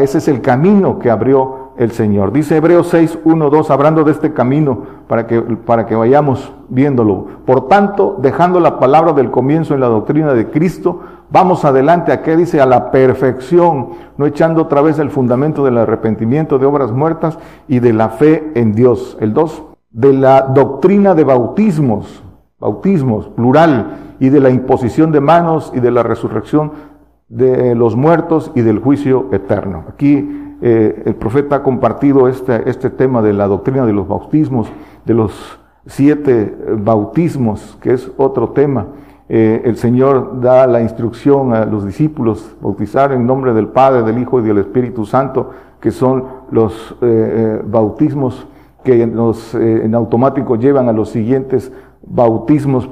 ese 0.00 0.18
es 0.18 0.28
el 0.28 0.40
camino 0.40 0.98
que 0.98 1.10
abrió 1.10 1.61
el 1.76 1.92
Señor. 1.92 2.32
Dice 2.32 2.56
Hebreos 2.56 2.88
6, 2.88 3.18
1, 3.24 3.50
2, 3.50 3.70
hablando 3.70 4.04
de 4.04 4.12
este 4.12 4.32
camino 4.32 4.82
para 5.08 5.26
que, 5.26 5.40
para 5.40 5.86
que 5.86 5.94
vayamos 5.94 6.52
viéndolo. 6.68 7.26
Por 7.46 7.68
tanto, 7.68 8.16
dejando 8.20 8.60
la 8.60 8.78
palabra 8.78 9.12
del 9.12 9.30
comienzo 9.30 9.74
en 9.74 9.80
la 9.80 9.88
doctrina 9.88 10.34
de 10.34 10.50
Cristo, 10.50 11.00
vamos 11.30 11.64
adelante 11.64 12.12
a 12.12 12.22
qué 12.22 12.36
dice 12.36 12.60
a 12.60 12.66
la 12.66 12.90
perfección, 12.90 13.88
no 14.16 14.26
echando 14.26 14.62
otra 14.62 14.82
vez 14.82 14.98
el 14.98 15.10
fundamento 15.10 15.64
del 15.64 15.78
arrepentimiento 15.78 16.58
de 16.58 16.66
obras 16.66 16.92
muertas 16.92 17.38
y 17.68 17.80
de 17.80 17.92
la 17.92 18.10
fe 18.10 18.52
en 18.54 18.72
Dios. 18.72 19.16
El 19.20 19.32
2, 19.32 19.62
de 19.90 20.12
la 20.12 20.42
doctrina 20.42 21.14
de 21.14 21.24
bautismos, 21.24 22.22
bautismos, 22.58 23.28
plural, 23.28 23.98
y 24.22 24.28
de 24.28 24.38
la 24.38 24.50
imposición 24.50 25.10
de 25.10 25.20
manos 25.20 25.72
y 25.74 25.80
de 25.80 25.90
la 25.90 26.04
resurrección 26.04 26.70
de 27.28 27.74
los 27.74 27.96
muertos 27.96 28.52
y 28.54 28.60
del 28.60 28.78
juicio 28.78 29.26
eterno. 29.32 29.84
Aquí 29.88 30.51
eh, 30.64 31.02
el 31.06 31.16
profeta 31.16 31.56
ha 31.56 31.62
compartido 31.64 32.28
este, 32.28 32.70
este 32.70 32.88
tema 32.88 33.20
de 33.20 33.32
la 33.32 33.48
doctrina 33.48 33.84
de 33.84 33.92
los 33.92 34.06
bautismos, 34.06 34.70
de 35.04 35.12
los 35.12 35.58
siete 35.86 36.56
bautismos, 36.78 37.76
que 37.80 37.94
es 37.94 38.08
otro 38.16 38.50
tema. 38.50 38.86
Eh, 39.28 39.62
el 39.64 39.76
Señor 39.76 40.40
da 40.40 40.68
la 40.68 40.80
instrucción 40.80 41.52
a 41.52 41.64
los 41.64 41.84
discípulos 41.84 42.54
bautizar 42.60 43.10
en 43.10 43.26
nombre 43.26 43.54
del 43.54 43.68
Padre, 43.68 44.04
del 44.04 44.20
Hijo 44.20 44.38
y 44.38 44.44
del 44.44 44.58
Espíritu 44.58 45.04
Santo, 45.04 45.50
que 45.80 45.90
son 45.90 46.26
los 46.52 46.96
eh, 47.00 47.60
bautismos 47.66 48.46
que 48.84 49.02
en 49.02 49.94
automático 49.94 50.56
llevan 50.56 50.88
a 50.88 50.92
los 50.92 51.10
siguientes 51.10 51.72
bautismos, 52.04 52.90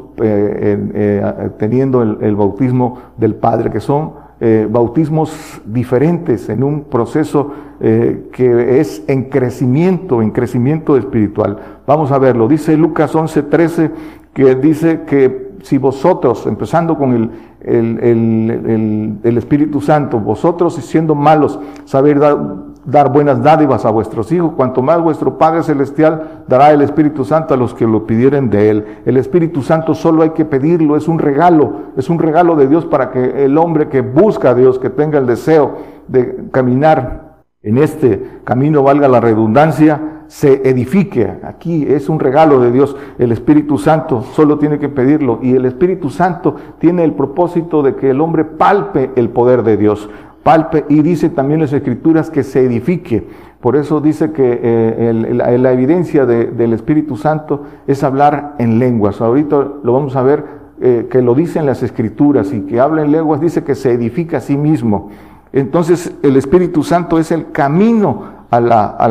teniendo 1.58 2.02
el 2.02 2.36
bautismo 2.36 2.98
del 3.16 3.34
Padre, 3.34 3.70
que 3.70 3.80
son 3.80 4.12
eh, 4.40 4.66
bautismos 4.70 5.60
diferentes 5.66 6.48
en 6.48 6.64
un 6.64 6.84
proceso 6.84 7.52
eh, 7.80 8.30
que 8.32 8.80
es 8.80 9.02
en 9.06 9.24
crecimiento, 9.24 10.22
en 10.22 10.30
crecimiento 10.30 10.96
espiritual. 10.96 11.58
Vamos 11.86 12.10
a 12.10 12.18
verlo. 12.18 12.48
Dice 12.48 12.76
Lucas 12.76 13.14
11:13 13.14 13.90
que 14.32 14.54
dice 14.54 15.02
que 15.06 15.50
si 15.62 15.76
vosotros, 15.76 16.46
empezando 16.46 16.96
con 16.96 17.12
el, 17.12 17.30
el, 17.60 19.20
el, 19.22 19.38
Espíritu 19.38 19.80
Santo, 19.80 20.18
vosotros 20.18 20.74
siendo 20.76 21.14
malos, 21.14 21.58
saber 21.84 22.18
dar 22.18 22.38
dar 22.84 23.12
buenas 23.12 23.42
dádivas 23.42 23.84
a 23.84 23.90
vuestros 23.90 24.32
hijos, 24.32 24.52
cuanto 24.56 24.82
más 24.82 25.00
vuestro 25.02 25.38
Padre 25.38 25.62
Celestial 25.62 26.44
dará 26.48 26.70
el 26.72 26.82
Espíritu 26.82 27.24
Santo 27.24 27.54
a 27.54 27.56
los 27.56 27.74
que 27.74 27.86
lo 27.86 28.06
pidieren 28.06 28.50
de 28.50 28.70
Él. 28.70 28.86
El 29.04 29.16
Espíritu 29.16 29.62
Santo 29.62 29.94
solo 29.94 30.22
hay 30.22 30.30
que 30.30 30.44
pedirlo, 30.44 30.96
es 30.96 31.08
un 31.08 31.18
regalo, 31.18 31.72
es 31.96 32.08
un 32.08 32.18
regalo 32.18 32.56
de 32.56 32.68
Dios 32.68 32.86
para 32.86 33.10
que 33.10 33.44
el 33.44 33.58
hombre 33.58 33.88
que 33.88 34.00
busca 34.00 34.50
a 34.50 34.54
Dios, 34.54 34.78
que 34.78 34.90
tenga 34.90 35.18
el 35.18 35.26
deseo 35.26 35.76
de 36.08 36.48
caminar 36.50 37.42
en 37.62 37.78
este 37.78 38.40
camino, 38.44 38.82
valga 38.82 39.08
la 39.08 39.20
redundancia, 39.20 40.00
se 40.26 40.68
edifique. 40.68 41.38
Aquí 41.42 41.84
es 41.88 42.08
un 42.08 42.20
regalo 42.20 42.60
de 42.60 42.70
Dios. 42.70 42.96
El 43.18 43.32
Espíritu 43.32 43.78
Santo 43.78 44.22
solo 44.22 44.58
tiene 44.58 44.78
que 44.78 44.88
pedirlo. 44.88 45.40
Y 45.42 45.56
el 45.56 45.64
Espíritu 45.66 46.08
Santo 46.08 46.54
tiene 46.78 47.02
el 47.02 47.14
propósito 47.14 47.82
de 47.82 47.96
que 47.96 48.10
el 48.10 48.20
hombre 48.20 48.44
palpe 48.44 49.10
el 49.16 49.30
poder 49.30 49.64
de 49.64 49.76
Dios 49.76 50.08
palpe 50.42 50.84
y 50.88 51.02
dice 51.02 51.28
también 51.28 51.60
las 51.60 51.72
escrituras 51.72 52.30
que 52.30 52.42
se 52.42 52.64
edifique. 52.64 53.26
Por 53.60 53.76
eso 53.76 54.00
dice 54.00 54.32
que 54.32 54.58
eh, 54.62 55.58
la, 55.58 55.72
evidencia 55.72 56.24
del 56.24 56.72
Espíritu 56.72 57.16
Santo 57.16 57.64
es 57.86 58.02
hablar 58.02 58.54
en 58.58 58.78
lenguas. 58.78 59.20
Ahorita 59.20 59.56
lo 59.82 59.92
vamos 59.92 60.16
a 60.16 60.22
ver 60.22 60.44
eh, 60.80 61.08
que 61.10 61.20
lo 61.20 61.34
dicen 61.34 61.66
las 61.66 61.82
escrituras 61.82 62.54
y 62.54 62.62
que 62.62 62.80
habla 62.80 63.02
en 63.02 63.12
lenguas, 63.12 63.40
dice 63.40 63.62
que 63.62 63.74
se 63.74 63.92
edifica 63.92 64.38
a 64.38 64.40
sí 64.40 64.56
mismo. 64.56 65.10
Entonces 65.52 66.14
el 66.22 66.36
Espíritu 66.36 66.82
Santo 66.82 67.18
es 67.18 67.32
el 67.32 67.50
camino 67.50 68.40
a 68.50 68.60
la, 68.60 68.86
a 68.86 69.08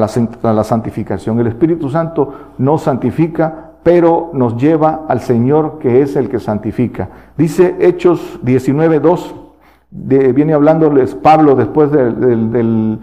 la 0.53 0.63
santificación. 0.63 1.39
El 1.39 1.47
Espíritu 1.47 1.89
Santo 1.89 2.33
no 2.57 2.79
santifica, 2.79 3.73
pero 3.83 4.31
nos 4.33 4.57
lleva 4.57 5.05
al 5.07 5.21
Señor 5.21 5.77
que 5.79 6.01
es 6.01 6.15
el 6.15 6.27
que 6.27 6.39
santifica. 6.39 7.09
Dice 7.37 7.75
Hechos 7.79 8.39
19.2 9.91 10.33
viene 10.33 10.53
hablándoles 10.53 11.15
Pablo 11.15 11.55
después 11.55 11.91
del, 11.91 12.99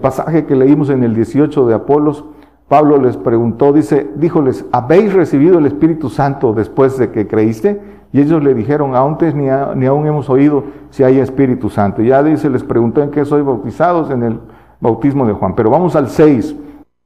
pasaje 0.00 0.44
que 0.44 0.54
leímos 0.54 0.90
en 0.90 1.02
el 1.02 1.14
18 1.14 1.66
de 1.66 1.74
Apolos. 1.74 2.24
Pablo 2.68 2.98
les 2.98 3.16
preguntó, 3.16 3.72
dice, 3.72 4.10
díjoles, 4.16 4.64
¿habéis 4.72 5.12
recibido 5.12 5.58
el 5.58 5.66
Espíritu 5.66 6.08
Santo 6.08 6.52
después 6.52 6.98
de 6.98 7.10
que 7.10 7.26
creíste? 7.26 7.80
Y 8.12 8.20
ellos 8.20 8.42
le 8.42 8.54
dijeron, 8.54 8.94
antes 8.94 9.34
ni, 9.34 9.48
aún 9.48 10.06
hemos 10.06 10.30
oído 10.30 10.64
si 10.90 11.02
hay 11.02 11.18
Espíritu 11.18 11.68
Santo. 11.68 12.00
Ya 12.00 12.22
dice, 12.22 12.48
les 12.48 12.62
preguntó 12.62 13.02
en 13.02 13.10
qué 13.10 13.24
soy 13.24 13.42
bautizados 13.42 14.10
en 14.10 14.22
el 14.22 14.40
bautismo 14.80 15.26
de 15.26 15.32
Juan. 15.32 15.54
Pero 15.54 15.70
vamos 15.70 15.96
al 15.96 16.08
6. 16.08 16.56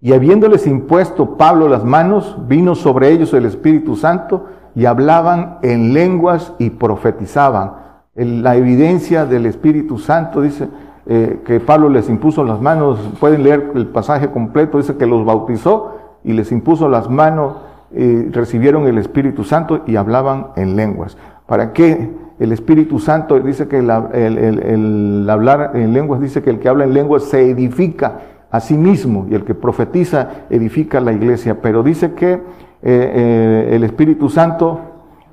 Y 0.00 0.12
habiéndoles 0.12 0.66
impuesto 0.66 1.36
Pablo 1.36 1.68
las 1.68 1.84
manos, 1.84 2.38
vino 2.46 2.74
sobre 2.74 3.10
ellos 3.10 3.32
el 3.34 3.46
Espíritu 3.46 3.96
Santo 3.96 4.46
y 4.74 4.84
hablaban 4.84 5.58
en 5.62 5.92
lenguas 5.92 6.52
y 6.58 6.70
profetizaban 6.70 7.87
la 8.18 8.56
evidencia 8.56 9.26
del 9.26 9.46
Espíritu 9.46 9.98
Santo, 9.98 10.42
dice 10.42 10.68
eh, 11.06 11.40
que 11.44 11.60
Pablo 11.60 11.88
les 11.88 12.08
impuso 12.08 12.44
las 12.44 12.60
manos, 12.60 12.98
pueden 13.20 13.42
leer 13.42 13.72
el 13.74 13.86
pasaje 13.86 14.30
completo, 14.30 14.78
dice 14.78 14.96
que 14.96 15.06
los 15.06 15.24
bautizó 15.24 15.94
y 16.24 16.32
les 16.32 16.52
impuso 16.52 16.88
las 16.88 17.08
manos, 17.08 17.56
y 17.90 18.28
recibieron 18.28 18.86
el 18.86 18.98
Espíritu 18.98 19.44
Santo 19.44 19.80
y 19.86 19.96
hablaban 19.96 20.48
en 20.56 20.76
lenguas. 20.76 21.16
¿Para 21.46 21.72
qué 21.72 22.10
el 22.38 22.52
Espíritu 22.52 22.98
Santo 23.00 23.38
dice 23.40 23.66
que 23.66 23.78
el, 23.78 25.26
hablar 25.28 25.72
en 25.74 25.92
lenguas, 25.92 26.20
dice 26.20 26.42
que 26.42 26.50
el 26.50 26.60
que 26.60 26.68
habla 26.68 26.84
en 26.84 26.94
lenguas 26.94 27.24
se 27.24 27.50
edifica 27.50 28.20
a 28.50 28.60
sí 28.60 28.78
mismo 28.78 29.26
y 29.28 29.34
el 29.34 29.44
que 29.44 29.54
profetiza 29.54 30.28
edifica 30.48 31.00
la 31.00 31.12
iglesia. 31.12 31.60
Pero 31.60 31.82
dice 31.82 32.12
que 32.12 32.34
eh, 32.34 32.40
eh, 32.82 33.70
el 33.72 33.82
Espíritu 33.82 34.28
Santo, 34.28 34.80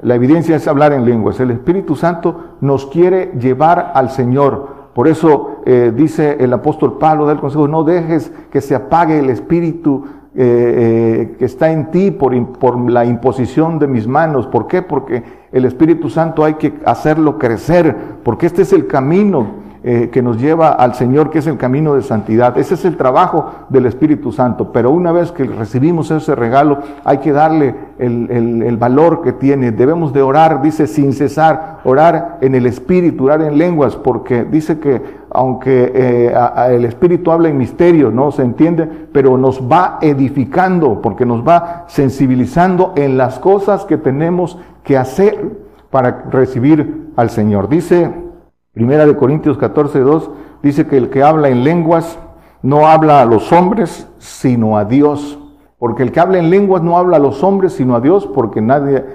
la 0.06 0.16
evidencia 0.16 0.56
es 0.56 0.68
hablar 0.68 0.94
en 0.94 1.04
lenguas. 1.04 1.40
El 1.40 1.52
Espíritu 1.52 1.96
Santo 1.96 2.58
nos 2.62 2.86
quiere 2.86 3.32
llevar 3.40 3.92
al 3.96 4.12
Señor. 4.12 4.86
Por 4.94 5.08
eso 5.08 5.62
eh, 5.66 5.92
dice 5.96 6.38
el 6.40 6.54
apóstol 6.54 6.98
Pablo 7.00 7.26
del 7.26 7.40
consejo, 7.40 7.68
no 7.68 7.84
dejes 7.84 8.32
que 8.52 8.62
se 8.62 8.76
apague 8.76 9.20
el 9.20 9.30
Espíritu 9.30 10.06
que 10.36 11.38
está 11.40 11.72
en 11.72 11.92
ti 11.92 12.12
por, 12.12 12.36
por 12.60 12.92
la 12.92 13.06
imposición 13.06 13.80
de 13.80 13.88
mis 13.88 14.06
manos. 14.06 14.48
¿Por 14.48 14.68
qué? 14.68 14.82
Porque 14.82 15.24
el 15.54 15.64
Espíritu 15.64 16.10
Santo 16.10 16.44
hay 16.44 16.56
que 16.56 16.74
hacerlo 16.86 17.40
crecer, 17.40 17.96
porque 18.22 18.46
este 18.46 18.64
es 18.64 18.74
el 18.74 18.86
camino 18.86 19.65
eh, 19.88 20.10
que 20.12 20.24
nos 20.24 20.42
lleva 20.42 20.70
al 20.70 20.96
Señor, 20.96 21.30
que 21.30 21.38
es 21.38 21.46
el 21.46 21.58
camino 21.58 21.94
de 21.94 22.02
santidad. 22.02 22.58
Ese 22.58 22.74
es 22.74 22.86
el 22.86 22.98
trabajo 22.98 23.52
del 23.70 23.86
Espíritu 23.86 24.32
Santo. 24.32 24.72
Pero 24.72 24.90
una 24.90 25.12
vez 25.12 25.32
que 25.32 25.44
recibimos 25.44 26.10
ese 26.10 26.34
regalo, 26.34 26.80
hay 27.04 27.20
que 27.20 27.32
darle 27.32 27.76
el, 28.00 28.78
valor 28.78 29.22
que 29.22 29.32
tiene. 29.32 29.72
Debemos 29.72 30.12
de 30.12 30.24
orar, 30.24 30.64
dice, 30.64 30.88
sin 30.88 31.14
cesar, 31.14 31.82
orar 31.84 32.40
en 32.42 32.56
el 32.56 32.66
Espíritu, 32.66 33.26
orar 33.26 33.44
en 33.44 33.60
lenguas, 33.60 33.96
porque 33.96 34.44
dice 34.44 34.80
que 34.80 35.04
aunque 35.30 35.92
eh, 35.94 36.34
el 36.72 36.86
Espíritu 36.86 37.30
habla 37.30 37.50
en 37.50 37.58
misterio, 37.60 38.10
no 38.10 38.32
se 38.32 38.42
entiende, 38.42 38.90
pero 39.12 39.38
nos 39.38 39.62
va 39.62 40.00
edificando, 40.02 41.00
porque 41.00 41.28
nos 41.28 41.48
va 41.48 41.86
sensibilizando 41.90 42.94
en 42.96 43.20
las 43.20 43.38
cosas 43.38 43.86
que 43.86 43.98
tenemos 43.98 44.58
que 44.84 44.98
hacer 44.98 45.60
para 45.92 46.24
recibir 46.32 47.12
al 47.16 47.30
Señor. 47.30 47.70
Dice 47.70 48.25
Primera 48.76 49.06
de 49.06 49.16
Corintios 49.16 49.58
14, 49.58 50.02
2 50.02 50.32
dice 50.62 50.86
que 50.86 50.98
el 50.98 51.10
que 51.10 51.24
habla 51.24 51.48
en 51.48 51.64
lenguas 51.64 52.20
no 52.62 52.88
habla 52.88 53.22
a 53.22 53.26
los 53.26 53.54
hombres, 53.54 54.10
sino 54.18 54.78
a 54.78 54.84
Dios. 54.84 55.40
Porque 55.80 56.04
el 56.04 56.12
que 56.12 56.20
habla 56.20 56.40
en 56.40 56.50
lenguas 56.50 56.84
no 56.84 56.98
habla 56.98 57.16
a 57.16 57.22
los 57.22 57.42
hombres, 57.42 57.72
sino 57.72 57.96
a 57.96 58.02
Dios, 58.02 58.28
porque 58.28 58.60
nadie, 58.60 59.06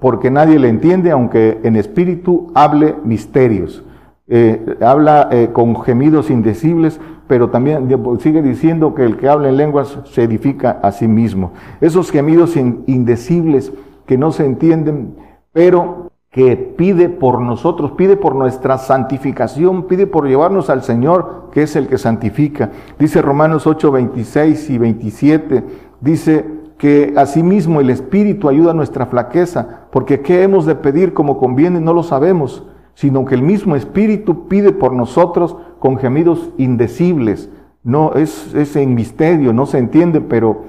porque 0.00 0.30
nadie 0.30 0.58
le 0.58 0.68
entiende, 0.68 1.12
aunque 1.12 1.60
en 1.62 1.76
espíritu 1.76 2.52
hable 2.54 2.94
misterios. 3.04 3.82
Eh, 4.28 4.76
habla 4.82 5.28
eh, 5.30 5.48
con 5.50 5.80
gemidos 5.80 6.28
indecibles, 6.28 7.00
pero 7.26 7.48
también 7.48 7.88
sigue 8.20 8.42
diciendo 8.42 8.94
que 8.94 9.04
el 9.04 9.16
que 9.16 9.30
habla 9.30 9.48
en 9.48 9.56
lenguas 9.56 9.98
se 10.04 10.24
edifica 10.24 10.78
a 10.82 10.92
sí 10.92 11.08
mismo. 11.08 11.52
Esos 11.80 12.10
gemidos 12.10 12.54
indecibles 12.54 13.72
que 14.04 14.18
no 14.18 14.30
se 14.30 14.44
entienden, 14.44 15.16
pero 15.54 16.05
que 16.36 16.54
pide 16.54 17.08
por 17.08 17.40
nosotros, 17.40 17.92
pide 17.92 18.18
por 18.18 18.34
nuestra 18.34 18.76
santificación, 18.76 19.84
pide 19.84 20.06
por 20.06 20.28
llevarnos 20.28 20.68
al 20.68 20.82
Señor, 20.82 21.48
que 21.50 21.62
es 21.62 21.76
el 21.76 21.88
que 21.88 21.96
santifica. 21.96 22.72
Dice 22.98 23.22
Romanos 23.22 23.66
8, 23.66 23.90
26 23.90 24.68
y 24.68 24.76
27, 24.76 25.64
dice 26.02 26.44
que 26.76 27.14
asimismo 27.16 27.80
el 27.80 27.88
Espíritu 27.88 28.50
ayuda 28.50 28.72
a 28.72 28.74
nuestra 28.74 29.06
flaqueza, 29.06 29.86
porque 29.90 30.20
qué 30.20 30.42
hemos 30.42 30.66
de 30.66 30.74
pedir 30.74 31.14
como 31.14 31.38
conviene 31.38 31.80
no 31.80 31.94
lo 31.94 32.02
sabemos, 32.02 32.66
sino 32.92 33.24
que 33.24 33.34
el 33.34 33.42
mismo 33.42 33.74
Espíritu 33.74 34.46
pide 34.46 34.72
por 34.72 34.92
nosotros 34.92 35.56
con 35.78 35.96
gemidos 35.96 36.50
indecibles. 36.58 37.48
No, 37.82 38.12
es, 38.12 38.54
es 38.54 38.76
en 38.76 38.94
misterio, 38.94 39.54
no 39.54 39.64
se 39.64 39.78
entiende, 39.78 40.20
pero, 40.20 40.64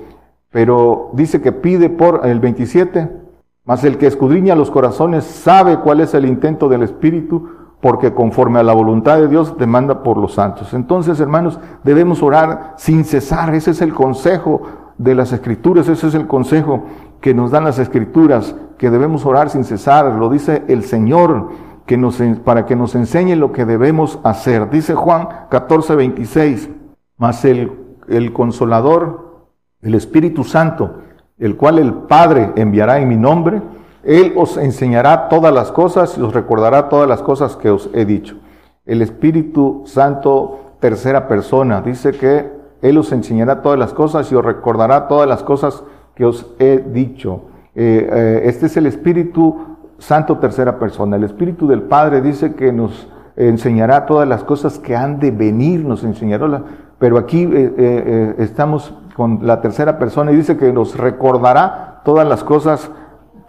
pero 0.49 1.09
dice 1.11 1.41
que 1.41 1.51
pide 1.51 1.89
por 1.89 2.25
el 2.25 2.39
27, 2.39 3.26
mas 3.67 3.83
el 3.83 3.97
que 3.97 4.07
escudriña 4.07 4.55
los 4.55 4.71
corazones 4.71 5.25
sabe 5.25 5.79
cuál 5.81 5.99
es 5.99 6.13
el 6.13 6.25
intento 6.25 6.69
del 6.69 6.83
Espíritu, 6.83 7.49
porque 7.81 8.13
conforme 8.13 8.59
a 8.59 8.63
la 8.63 8.73
voluntad 8.73 9.17
de 9.17 9.27
Dios 9.27 9.57
demanda 9.57 10.03
por 10.03 10.17
los 10.17 10.33
santos. 10.33 10.73
Entonces, 10.73 11.19
hermanos, 11.19 11.59
debemos 11.83 12.23
orar 12.23 12.75
sin 12.77 13.03
cesar. 13.03 13.53
Ese 13.53 13.71
es 13.71 13.81
el 13.81 13.93
consejo 13.93 14.61
de 14.97 15.13
las 15.13 15.33
Escrituras, 15.33 15.89
ese 15.89 16.07
es 16.07 16.15
el 16.15 16.27
consejo 16.27 16.85
que 17.19 17.33
nos 17.33 17.51
dan 17.51 17.65
las 17.65 17.77
Escrituras, 17.77 18.55
que 18.77 18.89
debemos 18.89 19.25
orar 19.25 19.49
sin 19.49 19.65
cesar. 19.65 20.13
Lo 20.13 20.29
dice 20.29 20.63
el 20.69 20.83
Señor, 20.83 21.49
que 21.85 21.97
nos, 21.97 22.21
para 22.45 22.65
que 22.65 22.77
nos 22.77 22.95
enseñe 22.95 23.35
lo 23.35 23.51
que 23.51 23.65
debemos 23.65 24.19
hacer. 24.23 24.69
Dice 24.69 24.95
Juan 24.95 25.27
14, 25.49 25.95
26, 25.95 26.69
mas 27.17 27.43
el, 27.43 27.71
el 28.07 28.31
consolador, 28.31 29.49
el 29.81 29.93
Espíritu 29.93 30.45
Santo, 30.45 31.01
el 31.39 31.55
cual 31.55 31.79
el 31.79 31.93
Padre 31.93 32.51
enviará 32.55 32.99
en 32.99 33.07
mi 33.09 33.15
nombre. 33.15 33.61
Él 34.03 34.33
os 34.35 34.57
enseñará 34.57 35.29
todas 35.29 35.53
las 35.53 35.71
cosas 35.71 36.17
y 36.17 36.21
os 36.21 36.33
recordará 36.33 36.89
todas 36.89 37.07
las 37.07 37.21
cosas 37.21 37.55
que 37.55 37.69
os 37.69 37.89
he 37.93 38.05
dicho. 38.05 38.37
El 38.85 39.01
Espíritu 39.01 39.83
Santo, 39.85 40.75
tercera 40.79 41.27
persona, 41.27 41.81
dice 41.81 42.11
que 42.11 42.49
Él 42.81 42.97
os 42.97 43.11
enseñará 43.11 43.61
todas 43.61 43.77
las 43.77 43.93
cosas 43.93 44.31
y 44.31 44.35
os 44.35 44.45
recordará 44.45 45.07
todas 45.07 45.27
las 45.27 45.43
cosas 45.43 45.83
que 46.15 46.25
os 46.25 46.47
he 46.57 46.83
dicho. 46.93 47.41
Eh, 47.75 48.09
eh, 48.11 48.41
este 48.45 48.67
es 48.67 48.77
el 48.77 48.87
Espíritu 48.87 49.77
Santo, 49.99 50.37
tercera 50.37 50.79
persona. 50.79 51.17
El 51.17 51.25
Espíritu 51.25 51.67
del 51.67 51.83
Padre 51.83 52.21
dice 52.21 52.55
que 52.55 52.71
nos 52.71 53.09
enseñará 53.35 54.05
todas 54.05 54.27
las 54.27 54.43
cosas 54.43 54.79
que 54.79 54.95
han 54.95 55.19
de 55.19 55.31
venir, 55.31 55.83
nos 55.83 56.03
enseñará. 56.03 56.63
Pero 56.97 57.17
aquí 57.17 57.47
eh, 57.51 58.35
estamos 58.39 58.93
con 59.17 59.39
la 59.41 59.61
tercera 59.61 59.97
persona 59.97 60.31
y 60.31 60.35
dice 60.35 60.57
que 60.57 60.71
nos 60.71 60.95
recordará 60.95 62.01
todas 62.05 62.27
las 62.27 62.43
cosas 62.43 62.91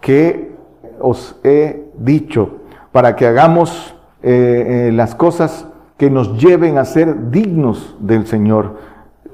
que 0.01 0.55
os 0.99 1.39
he 1.43 1.91
dicho, 1.95 2.55
para 2.91 3.15
que 3.15 3.27
hagamos 3.27 3.95
eh, 4.23 4.87
eh, 4.87 4.91
las 4.91 5.13
cosas 5.13 5.67
que 5.95 6.09
nos 6.09 6.41
lleven 6.41 6.79
a 6.79 6.85
ser 6.85 7.29
dignos 7.29 7.95
del 7.99 8.25
Señor. 8.25 8.77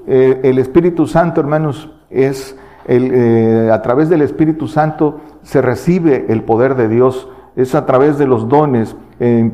Eh, 0.06 0.40
el 0.44 0.58
Espíritu 0.58 1.06
Santo, 1.06 1.40
hermanos, 1.40 1.90
es 2.10 2.58
el, 2.86 3.70
a 3.70 3.80
través 3.80 4.10
del 4.10 4.20
Espíritu 4.20 4.68
Santo 4.68 5.20
se 5.42 5.62
recibe 5.62 6.26
el 6.28 6.42
poder 6.42 6.74
de 6.74 6.88
Dios, 6.88 7.30
es 7.56 7.74
a 7.74 7.86
través 7.86 8.18
de 8.18 8.26
los 8.26 8.46
dones. 8.48 8.94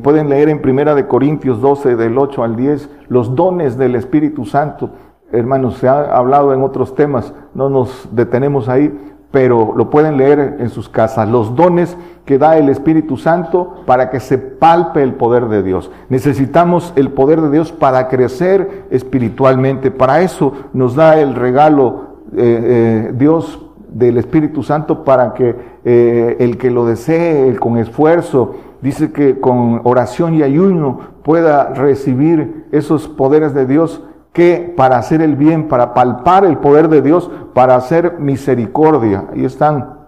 pueden 0.03 0.27
leer 0.27 0.49
en 0.49 0.61
Primera 0.61 0.93
de 0.95 1.07
Corintios 1.07 1.61
12, 1.61 1.95
del 1.95 2.17
8 2.17 2.43
al 2.43 2.57
10, 2.57 2.89
los 3.07 3.35
dones 3.35 3.77
del 3.77 3.95
Espíritu 3.95 4.45
Santo 4.45 4.91
hermanos, 5.33 5.77
se 5.77 5.87
ha 5.87 6.15
hablado 6.15 6.53
en 6.53 6.61
otros 6.61 6.95
temas, 6.95 7.33
no 7.53 7.69
nos 7.69 8.07
detenemos 8.11 8.69
ahí, 8.69 8.97
pero 9.31 9.73
lo 9.75 9.89
pueden 9.89 10.17
leer 10.17 10.57
en 10.59 10.69
sus 10.69 10.87
casas. 10.87 11.27
Los 11.27 11.55
dones 11.55 11.97
que 12.23 12.37
da 12.37 12.55
el 12.57 12.69
Espíritu 12.69 13.17
Santo 13.17 13.77
para 13.87 14.11
que 14.11 14.19
se 14.19 14.37
palpe 14.37 15.01
el 15.01 15.15
poder 15.15 15.47
de 15.47 15.63
Dios. 15.63 15.89
Necesitamos 16.07 16.93
el 16.95 17.09
poder 17.09 17.41
de 17.41 17.49
Dios 17.49 17.71
para 17.71 18.09
crecer 18.09 18.85
espiritualmente. 18.91 19.89
Para 19.89 20.21
eso 20.21 20.53
nos 20.73 20.95
da 20.95 21.19
el 21.19 21.33
regalo 21.33 22.13
eh, 22.37 23.07
eh, 23.07 23.13
Dios 23.15 23.59
del 23.89 24.19
Espíritu 24.19 24.61
Santo 24.61 25.03
para 25.03 25.33
que 25.33 25.55
eh, 25.83 26.37
el 26.39 26.57
que 26.59 26.69
lo 26.69 26.85
desee 26.85 27.55
con 27.57 27.77
esfuerzo, 27.77 28.55
dice 28.81 29.11
que 29.11 29.39
con 29.39 29.81
oración 29.83 30.35
y 30.35 30.43
ayuno 30.43 30.99
pueda 31.23 31.73
recibir 31.73 32.67
esos 32.71 33.07
poderes 33.07 33.55
de 33.55 33.65
Dios 33.65 34.03
que 34.33 34.73
para 34.75 34.97
hacer 34.97 35.21
el 35.21 35.35
bien, 35.35 35.67
para 35.67 35.93
palpar 35.93 36.43
el 36.43 36.57
poder 36.57 36.89
de 36.89 37.01
Dios, 37.01 37.31
para 37.53 37.75
hacer 37.75 38.19
misericordia. 38.19 39.25
Ahí 39.31 39.45
están 39.45 40.03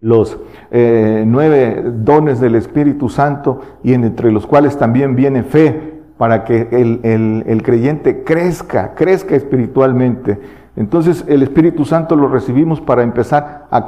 los 0.00 0.36
eh, 0.70 1.24
nueve 1.26 1.82
dones 1.94 2.38
del 2.40 2.56
Espíritu 2.56 3.08
Santo 3.08 3.60
y 3.82 3.94
entre 3.94 4.30
los 4.30 4.46
cuales 4.46 4.76
también 4.76 5.16
viene 5.16 5.42
fe 5.42 5.92
para 6.18 6.44
que 6.44 6.68
el, 6.70 7.62
creyente 7.64 8.24
crezca, 8.24 8.94
crezca 8.94 9.34
espiritualmente. 9.34 10.38
Entonces 10.76 11.24
el 11.26 11.42
Espíritu 11.42 11.84
Santo 11.84 12.16
lo 12.16 12.28
recibimos 12.28 12.80
para 12.80 13.02
empezar 13.02 13.66
a, 13.70 13.86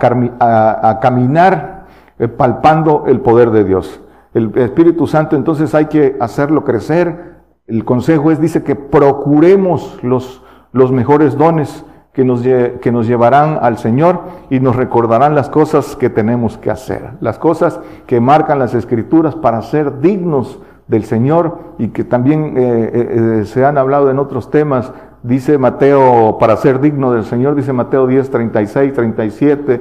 caminar 1.01 1.87
eh, 2.19 2.29
palpando 2.29 3.05
el 3.07 3.21
poder 3.21 3.51
de 3.51 3.65
Dios. 3.65 4.01
El 4.33 4.57
Espíritu 4.57 5.07
Santo 5.07 5.37
entonces 5.37 5.75
hay 5.75 5.87
que 5.87 6.17
hacerlo 6.21 6.65
crecer, 6.65 7.34
el 7.67 7.85
consejo 7.85 8.31
es, 8.31 8.41
dice 8.41 8.63
que 8.63 8.77
procuremos 8.77 9.99
los, 10.03 10.43
los 10.73 10.93
mejores 10.93 11.37
dones 11.37 11.85
que 12.13 12.25
nos, 12.25 12.43
que 12.43 12.93
nos 12.93 13.07
llevarán 13.07 13.59
al 13.61 13.77
Señor 13.79 14.21
y 14.49 14.61
nos 14.61 14.77
recordarán 14.77 15.35
las 15.35 15.51
cosas 15.51 15.97
que 15.97 16.11
tenemos 16.11 16.59
que 16.59 16.71
hacer, 16.71 17.11
las 17.21 17.39
cosas 17.39 17.81
que 18.07 18.21
marcan 18.21 18.59
las 18.59 18.75
escrituras 18.75 19.35
para 19.35 19.61
ser 19.63 20.01
dignos 20.01 20.61
del 20.87 21.05
Señor 21.05 21.59
y 21.79 21.89
que 21.89 22.05
también 22.05 22.57
eh, 22.57 22.91
eh, 22.93 23.41
eh, 23.41 23.45
se 23.47 23.65
han 23.65 23.79
hablado 23.79 24.11
en 24.11 24.19
otros 24.19 24.51
temas 24.51 24.93
Dice 25.25 25.57
Mateo, 25.57 26.37
para 26.39 26.55
ser 26.59 26.81
digno 26.81 27.11
del 27.11 27.25
Señor, 27.25 27.55
dice 27.55 27.73
Mateo 27.73 28.07
10, 28.07 28.29
36, 28.29 28.93
37. 28.93 29.81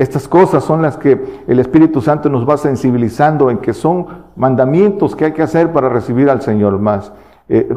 estas 0.00 0.26
cosas 0.26 0.64
son 0.64 0.82
las 0.82 0.96
que 0.96 1.44
el 1.46 1.60
Espíritu 1.60 2.00
Santo 2.00 2.28
nos 2.28 2.44
va 2.44 2.56
sensibilizando 2.56 3.50
en 3.50 3.58
que 3.58 3.72
son 3.72 4.06
mandamientos 4.34 5.14
que 5.14 5.26
hay 5.26 5.32
que 5.32 5.42
hacer 5.42 5.72
para 5.72 5.88
recibir 5.88 6.28
al 6.28 6.42
Señor 6.42 6.80
más. 6.80 7.12
Eh, 7.48 7.68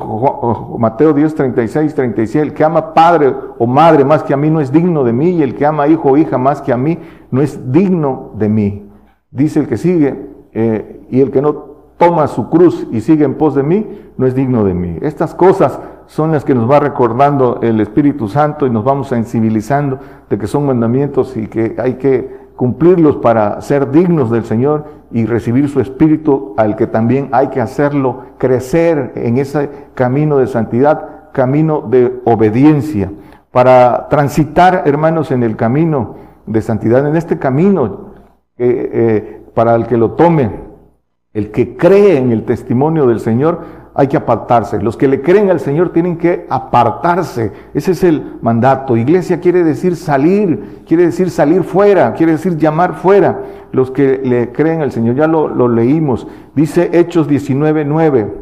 Mateo 0.80 1.14
10, 1.14 1.36
36, 1.36 1.94
37. 1.94 2.48
El 2.48 2.54
que 2.56 2.64
ama 2.64 2.96
padre 2.96 3.32
o 3.60 3.68
madre 3.68 4.04
más 4.04 4.24
que 4.24 4.34
a 4.34 4.38
mí 4.38 4.50
no 4.50 4.60
es 4.60 4.72
digno 4.72 5.04
de 5.04 5.14
mí, 5.14 5.30
y 5.30 5.44
el 5.44 5.54
que 5.54 5.68
ama 5.68 5.88
hijo 5.88 6.10
o 6.10 6.18
hija 6.18 6.40
más 6.40 6.64
que 6.64 6.74
a 6.74 6.78
mí 6.78 6.98
no 7.30 7.44
es 7.44 7.72
digno 7.72 8.32
de 8.40 8.50
mí. 8.50 8.90
Dice 9.30 9.60
el 9.60 9.68
que 9.68 9.78
sigue, 9.78 10.30
eh, 10.52 11.06
y 11.12 11.22
el 11.22 11.30
que 11.30 11.44
no 11.44 11.71
toma 12.02 12.28
su 12.28 12.50
cruz 12.50 12.88
y 12.90 13.02
sigue 13.02 13.26
en 13.26 13.36
pos 13.36 13.54
de 13.54 13.62
mí, 13.62 13.86
no 14.18 14.26
es 14.26 14.34
digno 14.34 14.64
de 14.64 14.74
mí. 14.74 14.98
Estas 15.02 15.36
cosas 15.36 15.80
son 16.08 16.32
las 16.32 16.44
que 16.44 16.56
nos 16.56 16.68
va 16.68 16.80
recordando 16.80 17.60
el 17.62 17.80
Espíritu 17.80 18.28
Santo 18.28 18.66
y 18.66 18.72
nos 18.72 18.84
vamos 18.84 19.10
sensibilizando 19.10 20.00
de 20.28 20.40
que 20.40 20.48
son 20.48 20.66
mandamientos 20.66 21.38
y 21.38 21.46
que 21.46 21.76
hay 21.78 21.94
que 21.94 22.50
cumplirlos 22.56 23.18
para 23.18 23.62
ser 23.62 23.92
dignos 23.92 24.32
del 24.32 24.46
Señor 24.46 24.86
y 25.12 25.28
recibir 25.28 25.70
su 25.70 25.80
Espíritu, 25.80 26.56
al 26.58 26.76
que 26.76 26.88
también 26.88 27.30
hay 27.34 27.50
que 27.50 27.62
hacerlo 27.62 28.22
crecer 28.40 29.12
en 29.14 29.38
ese 29.38 29.70
camino 29.94 30.40
de 30.40 30.48
santidad, 30.48 31.32
camino 31.34 31.82
de 31.82 32.20
obediencia. 32.26 33.12
Para 33.52 34.08
transitar, 34.10 34.86
hermanos, 34.88 35.30
en 35.30 35.44
el 35.44 35.56
camino 35.56 36.16
de 36.48 36.64
santidad, 36.64 37.08
en 37.08 37.16
este 37.16 37.38
camino, 37.38 38.14
eh, 38.58 38.90
eh, 38.92 39.44
para 39.54 39.76
el 39.76 39.86
que 39.86 39.98
lo 39.98 40.14
tome, 40.14 40.61
el 41.34 41.52
que 41.52 41.78
cree 41.78 42.18
en 42.18 42.32
el 42.32 42.44
testimonio 42.44 43.08
del 43.08 43.20
Señor, 43.20 43.82
hay 43.94 44.08
que 44.08 44.18
apartarse. 44.18 44.82
Los 44.82 44.98
que 44.98 45.08
le 45.08 45.22
creen 45.22 45.50
al 45.50 45.60
Señor 45.60 45.92
tienen 45.92 46.18
que 46.18 46.46
apartarse. 46.50 47.52
Ese 47.74 47.92
es 47.92 48.04
el 48.04 48.38
mandato. 48.42 48.96
Iglesia 48.96 49.40
quiere 49.40 49.64
decir 49.64 49.96
salir, 49.96 50.84
quiere 50.88 51.06
decir 51.06 51.30
salir 51.30 51.64
fuera, 51.64 52.14
quiere 52.14 52.34
decir 52.34 52.58
llamar 52.58 52.96
fuera. 52.96 53.42
Los 53.72 53.92
que 53.92 54.22
le 54.24 54.52
creen 54.52 54.82
al 54.82 54.92
Señor, 54.92 55.16
ya 55.16 55.28
lo, 55.28 55.68
leímos. 55.68 56.28
Dice 56.56 56.90
Hechos 56.94 57.28
19:9, 57.28 58.34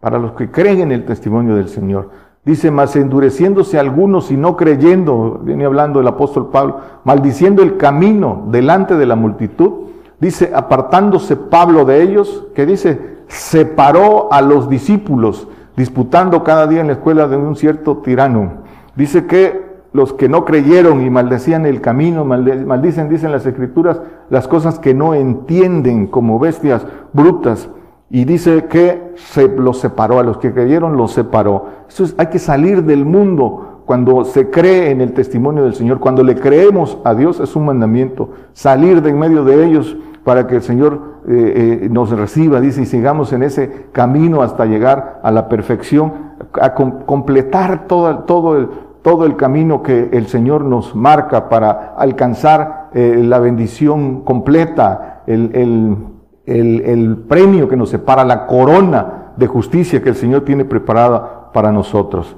para 0.00 0.18
los 0.18 0.32
que 0.32 0.50
creen 0.50 0.80
en 0.80 0.92
el 0.92 1.04
testimonio 1.04 1.54
del 1.54 1.68
Señor. 1.68 2.10
Dice, 2.44 2.70
mas 2.70 2.96
endureciéndose 2.96 3.78
algunos 3.78 4.30
y 4.30 4.36
no 4.38 4.56
creyendo, 4.56 5.40
viene 5.42 5.66
hablando 5.66 6.00
el 6.00 6.06
apóstol 6.06 6.48
Pablo, 6.50 6.80
maldiciendo 7.04 7.62
el 7.62 7.76
camino 7.76 8.46
delante 8.50 8.96
de 8.96 9.04
la 9.04 9.16
multitud. 9.16 9.87
Dice, 10.20 10.50
apartándose 10.54 11.36
Pablo 11.36 11.84
de 11.84 12.02
ellos, 12.02 12.46
que 12.54 12.66
dice, 12.66 13.18
separó 13.28 14.32
a 14.32 14.42
los 14.42 14.68
discípulos, 14.68 15.46
disputando 15.76 16.42
cada 16.42 16.66
día 16.66 16.80
en 16.80 16.88
la 16.88 16.94
escuela 16.94 17.28
de 17.28 17.36
un 17.36 17.54
cierto 17.54 17.98
tirano. 17.98 18.64
Dice 18.96 19.26
que 19.26 19.68
los 19.92 20.12
que 20.12 20.28
no 20.28 20.44
creyeron 20.44 21.02
y 21.02 21.10
maldecían 21.10 21.66
el 21.66 21.80
camino, 21.80 22.24
maldicen, 22.24 23.08
dicen 23.08 23.32
las 23.32 23.46
escrituras, 23.46 24.00
las 24.28 24.48
cosas 24.48 24.78
que 24.78 24.92
no 24.92 25.14
entienden 25.14 26.08
como 26.08 26.38
bestias 26.38 26.84
brutas. 27.12 27.68
Y 28.10 28.24
dice 28.24 28.64
que 28.64 29.12
se 29.16 29.48
los 29.48 29.78
separó, 29.78 30.18
a 30.18 30.24
los 30.24 30.38
que 30.38 30.52
creyeron 30.52 30.96
los 30.96 31.12
separó. 31.12 31.66
Eso 31.88 32.04
es, 32.04 32.14
hay 32.18 32.26
que 32.26 32.38
salir 32.38 32.82
del 32.84 33.04
mundo 33.04 33.82
cuando 33.84 34.24
se 34.24 34.50
cree 34.50 34.90
en 34.90 35.00
el 35.00 35.12
testimonio 35.12 35.64
del 35.64 35.74
Señor, 35.74 35.98
cuando 35.98 36.22
le 36.22 36.34
creemos 36.34 36.98
a 37.04 37.14
Dios 37.14 37.40
es 37.40 37.56
un 37.56 37.64
mandamiento, 37.64 38.30
salir 38.52 39.00
de 39.00 39.10
en 39.10 39.18
medio 39.18 39.44
de 39.44 39.64
ellos 39.64 39.96
para 40.28 40.46
que 40.46 40.56
el 40.56 40.62
Señor 40.62 41.22
eh, 41.26 41.80
eh, 41.84 41.88
nos 41.90 42.10
reciba, 42.10 42.60
dice, 42.60 42.82
y 42.82 42.84
sigamos 42.84 43.32
en 43.32 43.42
ese 43.42 43.86
camino 43.92 44.42
hasta 44.42 44.66
llegar 44.66 45.20
a 45.22 45.30
la 45.30 45.48
perfección, 45.48 46.12
a 46.60 46.74
completar 46.74 47.86
todo, 47.86 48.14
todo, 48.24 48.58
el, 48.58 48.68
todo 49.00 49.24
el 49.24 49.36
camino 49.36 49.82
que 49.82 50.10
el 50.12 50.26
Señor 50.26 50.66
nos 50.66 50.94
marca 50.94 51.48
para 51.48 51.94
alcanzar 51.96 52.90
eh, 52.92 53.22
la 53.24 53.38
bendición 53.38 54.20
completa, 54.20 55.22
el, 55.26 55.96
el, 56.44 56.82
el, 56.82 57.16
premio 57.26 57.66
que 57.66 57.76
nos 57.78 57.88
separa, 57.88 58.22
la 58.22 58.46
corona 58.46 59.32
de 59.34 59.46
justicia 59.46 60.02
que 60.02 60.10
el 60.10 60.14
Señor 60.14 60.42
tiene 60.42 60.66
preparada 60.66 61.50
para 61.54 61.72
nosotros. 61.72 62.36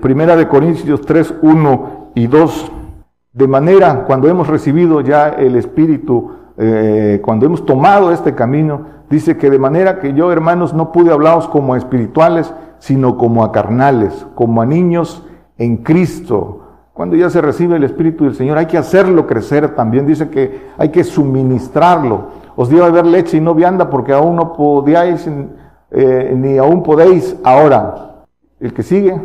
primera 0.00 0.34
de 0.34 0.48
Corintios 0.48 1.02
3, 1.02 1.34
1 1.42 2.12
y 2.14 2.26
2. 2.26 2.72
De 3.34 3.46
manera, 3.46 4.04
cuando 4.06 4.28
hemos 4.28 4.48
recibido 4.48 5.02
ya 5.02 5.28
el 5.28 5.56
Espíritu, 5.56 6.41
eh, 6.64 7.20
cuando 7.24 7.44
hemos 7.44 7.66
tomado 7.66 8.12
este 8.12 8.36
camino, 8.36 8.82
dice 9.10 9.36
que 9.36 9.50
de 9.50 9.58
manera 9.58 9.98
que 9.98 10.14
yo, 10.14 10.30
hermanos, 10.30 10.72
no 10.72 10.92
pude 10.92 11.12
hablaros 11.12 11.48
como 11.48 11.74
a 11.74 11.76
espirituales, 11.76 12.54
sino 12.78 13.16
como 13.16 13.42
a 13.42 13.50
carnales, 13.50 14.24
como 14.36 14.62
a 14.62 14.66
niños 14.66 15.26
en 15.58 15.78
Cristo. 15.78 16.60
Cuando 16.92 17.16
ya 17.16 17.30
se 17.30 17.40
recibe 17.40 17.74
el 17.74 17.82
Espíritu 17.82 18.24
del 18.24 18.36
Señor, 18.36 18.58
hay 18.58 18.66
que 18.66 18.78
hacerlo 18.78 19.26
crecer 19.26 19.74
también. 19.74 20.06
Dice 20.06 20.28
que 20.28 20.68
hay 20.78 20.90
que 20.90 21.02
suministrarlo. 21.02 22.28
Os 22.54 22.68
dio 22.68 22.84
a 22.84 22.86
beber 22.86 23.06
leche 23.06 23.38
y 23.38 23.40
no 23.40 23.54
vianda 23.54 23.90
porque 23.90 24.12
aún 24.12 24.36
no 24.36 24.52
podíais, 24.52 25.28
eh, 25.90 26.34
ni 26.36 26.58
aún 26.58 26.84
podéis 26.84 27.36
ahora. 27.42 28.24
El 28.60 28.72
que 28.72 28.84
sigue, 28.84 29.20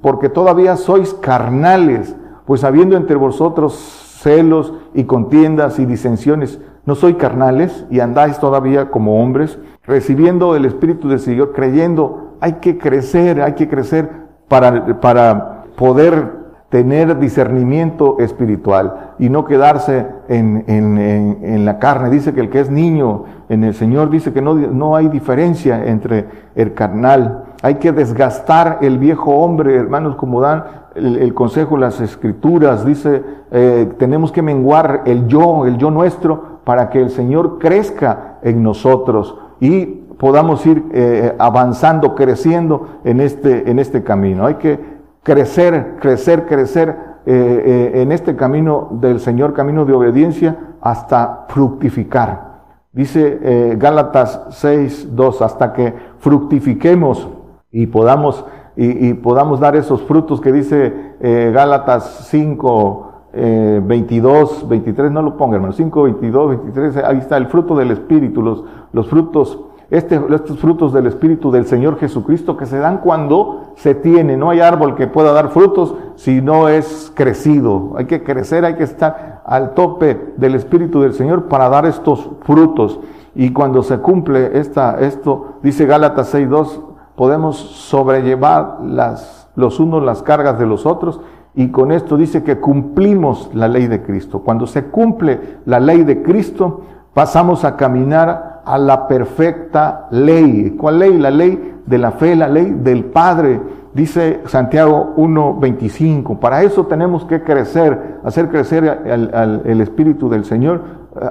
porque 0.00 0.28
todavía 0.28 0.76
sois 0.76 1.14
carnales, 1.14 2.14
pues 2.46 2.62
habiendo 2.62 2.96
entre 2.96 3.16
vosotros 3.16 3.74
celos 4.22 4.72
y 4.94 5.04
contiendas 5.04 5.78
y 5.78 5.86
disensiones. 5.86 6.60
¿No 6.86 6.94
soy 6.94 7.14
carnales 7.14 7.86
y 7.90 8.00
andáis 8.00 8.38
todavía 8.38 8.90
como 8.90 9.22
hombres, 9.22 9.58
recibiendo 9.84 10.56
el 10.56 10.64
Espíritu 10.64 11.08
del 11.08 11.20
Señor, 11.20 11.52
creyendo? 11.52 12.36
Hay 12.40 12.54
que 12.54 12.78
crecer, 12.78 13.42
hay 13.42 13.54
que 13.54 13.68
crecer 13.68 14.10
para, 14.48 15.00
para 15.00 15.64
poder 15.76 16.40
tener 16.70 17.18
discernimiento 17.18 18.16
espiritual 18.20 19.14
y 19.18 19.28
no 19.28 19.44
quedarse 19.44 20.06
en, 20.28 20.64
en, 20.68 20.98
en, 20.98 21.64
la 21.64 21.78
carne. 21.78 22.10
Dice 22.10 22.32
que 22.32 22.40
el 22.40 22.48
que 22.48 22.60
es 22.60 22.70
niño 22.70 23.24
en 23.48 23.64
el 23.64 23.74
Señor 23.74 24.08
dice 24.08 24.32
que 24.32 24.40
no, 24.40 24.54
no 24.54 24.94
hay 24.94 25.08
diferencia 25.08 25.84
entre 25.84 26.26
el 26.54 26.72
carnal. 26.72 27.44
Hay 27.62 27.74
que 27.74 27.92
desgastar 27.92 28.78
el 28.80 28.98
viejo 28.98 29.36
hombre, 29.36 29.76
hermanos, 29.76 30.16
como 30.16 30.40
dan 30.40 30.64
el, 30.94 31.34
consejo 31.34 31.76
las 31.76 32.00
escrituras. 32.00 32.86
Dice, 32.86 33.22
eh, 33.50 33.92
tenemos 33.98 34.32
que 34.32 34.40
menguar 34.40 35.02
el 35.04 35.26
yo, 35.26 35.66
el 35.66 35.76
yo 35.76 35.90
nuestro, 35.90 36.60
para 36.64 36.88
que 36.88 37.00
el 37.00 37.10
Señor 37.10 37.58
crezca 37.58 38.38
en 38.42 38.62
nosotros 38.62 39.36
y 39.60 39.84
podamos 39.84 40.64
ir 40.64 40.84
eh, 40.92 41.34
avanzando, 41.38 42.14
creciendo 42.14 43.00
en 43.04 43.20
este, 43.20 43.70
en 43.70 43.78
este 43.78 44.02
camino. 44.02 44.46
Hay 44.46 44.54
que 44.54 44.80
crecer, 45.22 45.96
crecer, 46.00 46.46
crecer 46.46 46.96
eh, 47.26 47.92
en 47.96 48.10
este 48.10 48.36
camino 48.36 48.88
del 48.92 49.20
Señor, 49.20 49.52
camino 49.52 49.84
de 49.84 49.92
obediencia, 49.92 50.56
hasta 50.80 51.44
fructificar. 51.48 52.48
Dice 52.92 53.76
Gálatas 53.78 54.46
6, 54.50 55.14
2, 55.14 55.42
hasta 55.42 55.72
que 55.72 55.94
fructifiquemos 56.18 57.28
y 57.72 57.86
podamos, 57.86 58.44
y, 58.76 59.14
podamos 59.14 59.60
dar 59.60 59.76
esos 59.76 60.02
frutos 60.02 60.40
que 60.40 60.52
dice 60.52 61.14
Gálatas 61.20 62.26
5, 62.30 63.06
22, 63.32 64.68
23, 64.68 65.10
no 65.12 65.22
lo 65.22 65.36
ponga 65.36 65.56
hermano, 65.56 65.72
5, 65.72 66.02
22, 66.02 66.48
23, 66.64 66.96
ahí 67.04 67.18
está 67.18 67.36
el 67.36 67.46
fruto 67.46 67.76
del 67.76 67.90
Espíritu, 67.92 68.42
los, 68.42 68.64
los 68.92 69.08
frutos 69.08 69.60
este, 69.90 70.20
estos 70.32 70.60
frutos 70.60 70.92
del 70.92 71.06
Espíritu 71.06 71.50
del 71.50 71.66
Señor 71.66 71.98
Jesucristo 71.98 72.56
que 72.56 72.66
se 72.66 72.78
dan 72.78 72.98
cuando 72.98 73.72
se 73.74 73.96
tiene. 73.96 74.36
No 74.36 74.50
hay 74.50 74.60
árbol 74.60 74.94
que 74.94 75.08
pueda 75.08 75.32
dar 75.32 75.48
frutos 75.48 75.96
si 76.14 76.40
no 76.40 76.68
es 76.68 77.12
crecido. 77.16 77.94
Hay 77.96 78.04
que 78.04 78.22
crecer, 78.22 78.64
hay 78.64 78.76
que 78.76 78.84
estar 78.84 79.42
al 79.44 79.74
tope 79.74 80.34
del 80.36 80.54
Espíritu 80.54 81.00
del 81.00 81.12
Señor 81.12 81.48
para 81.48 81.68
dar 81.68 81.86
estos 81.86 82.30
frutos. 82.42 83.00
Y 83.34 83.52
cuando 83.52 83.82
se 83.82 83.98
cumple 83.98 84.58
esta, 84.58 85.00
esto, 85.00 85.54
dice 85.62 85.86
Gálatas 85.86 86.32
6.2, 86.32 86.80
podemos 87.20 87.58
sobrellevar 87.58 88.78
las, 88.82 89.50
los 89.54 89.78
unos 89.78 90.02
las 90.02 90.22
cargas 90.22 90.58
de 90.58 90.64
los 90.64 90.86
otros 90.86 91.20
y 91.54 91.68
con 91.68 91.92
esto 91.92 92.16
dice 92.16 92.42
que 92.42 92.60
cumplimos 92.60 93.50
la 93.52 93.68
ley 93.68 93.88
de 93.88 94.00
Cristo. 94.00 94.40
Cuando 94.40 94.66
se 94.66 94.84
cumple 94.86 95.58
la 95.66 95.80
ley 95.80 96.02
de 96.04 96.22
Cristo, 96.22 96.80
pasamos 97.12 97.66
a 97.66 97.76
caminar 97.76 98.62
a 98.64 98.78
la 98.78 99.06
perfecta 99.06 100.08
ley. 100.10 100.76
¿Cuál 100.80 101.00
ley? 101.00 101.18
La 101.18 101.30
ley 101.30 101.82
de 101.84 101.98
la 101.98 102.12
fe, 102.12 102.34
la 102.34 102.48
ley 102.48 102.74
del 102.82 103.04
Padre. 103.04 103.60
Dice 103.92 104.40
Santiago 104.46 105.12
1.25. 105.18 106.38
Para 106.38 106.62
eso 106.62 106.86
tenemos 106.86 107.26
que 107.26 107.42
crecer, 107.42 108.20
hacer 108.24 108.48
crecer 108.48 109.02
el 109.04 109.80
Espíritu 109.82 110.30
del 110.30 110.46
Señor, 110.46 110.80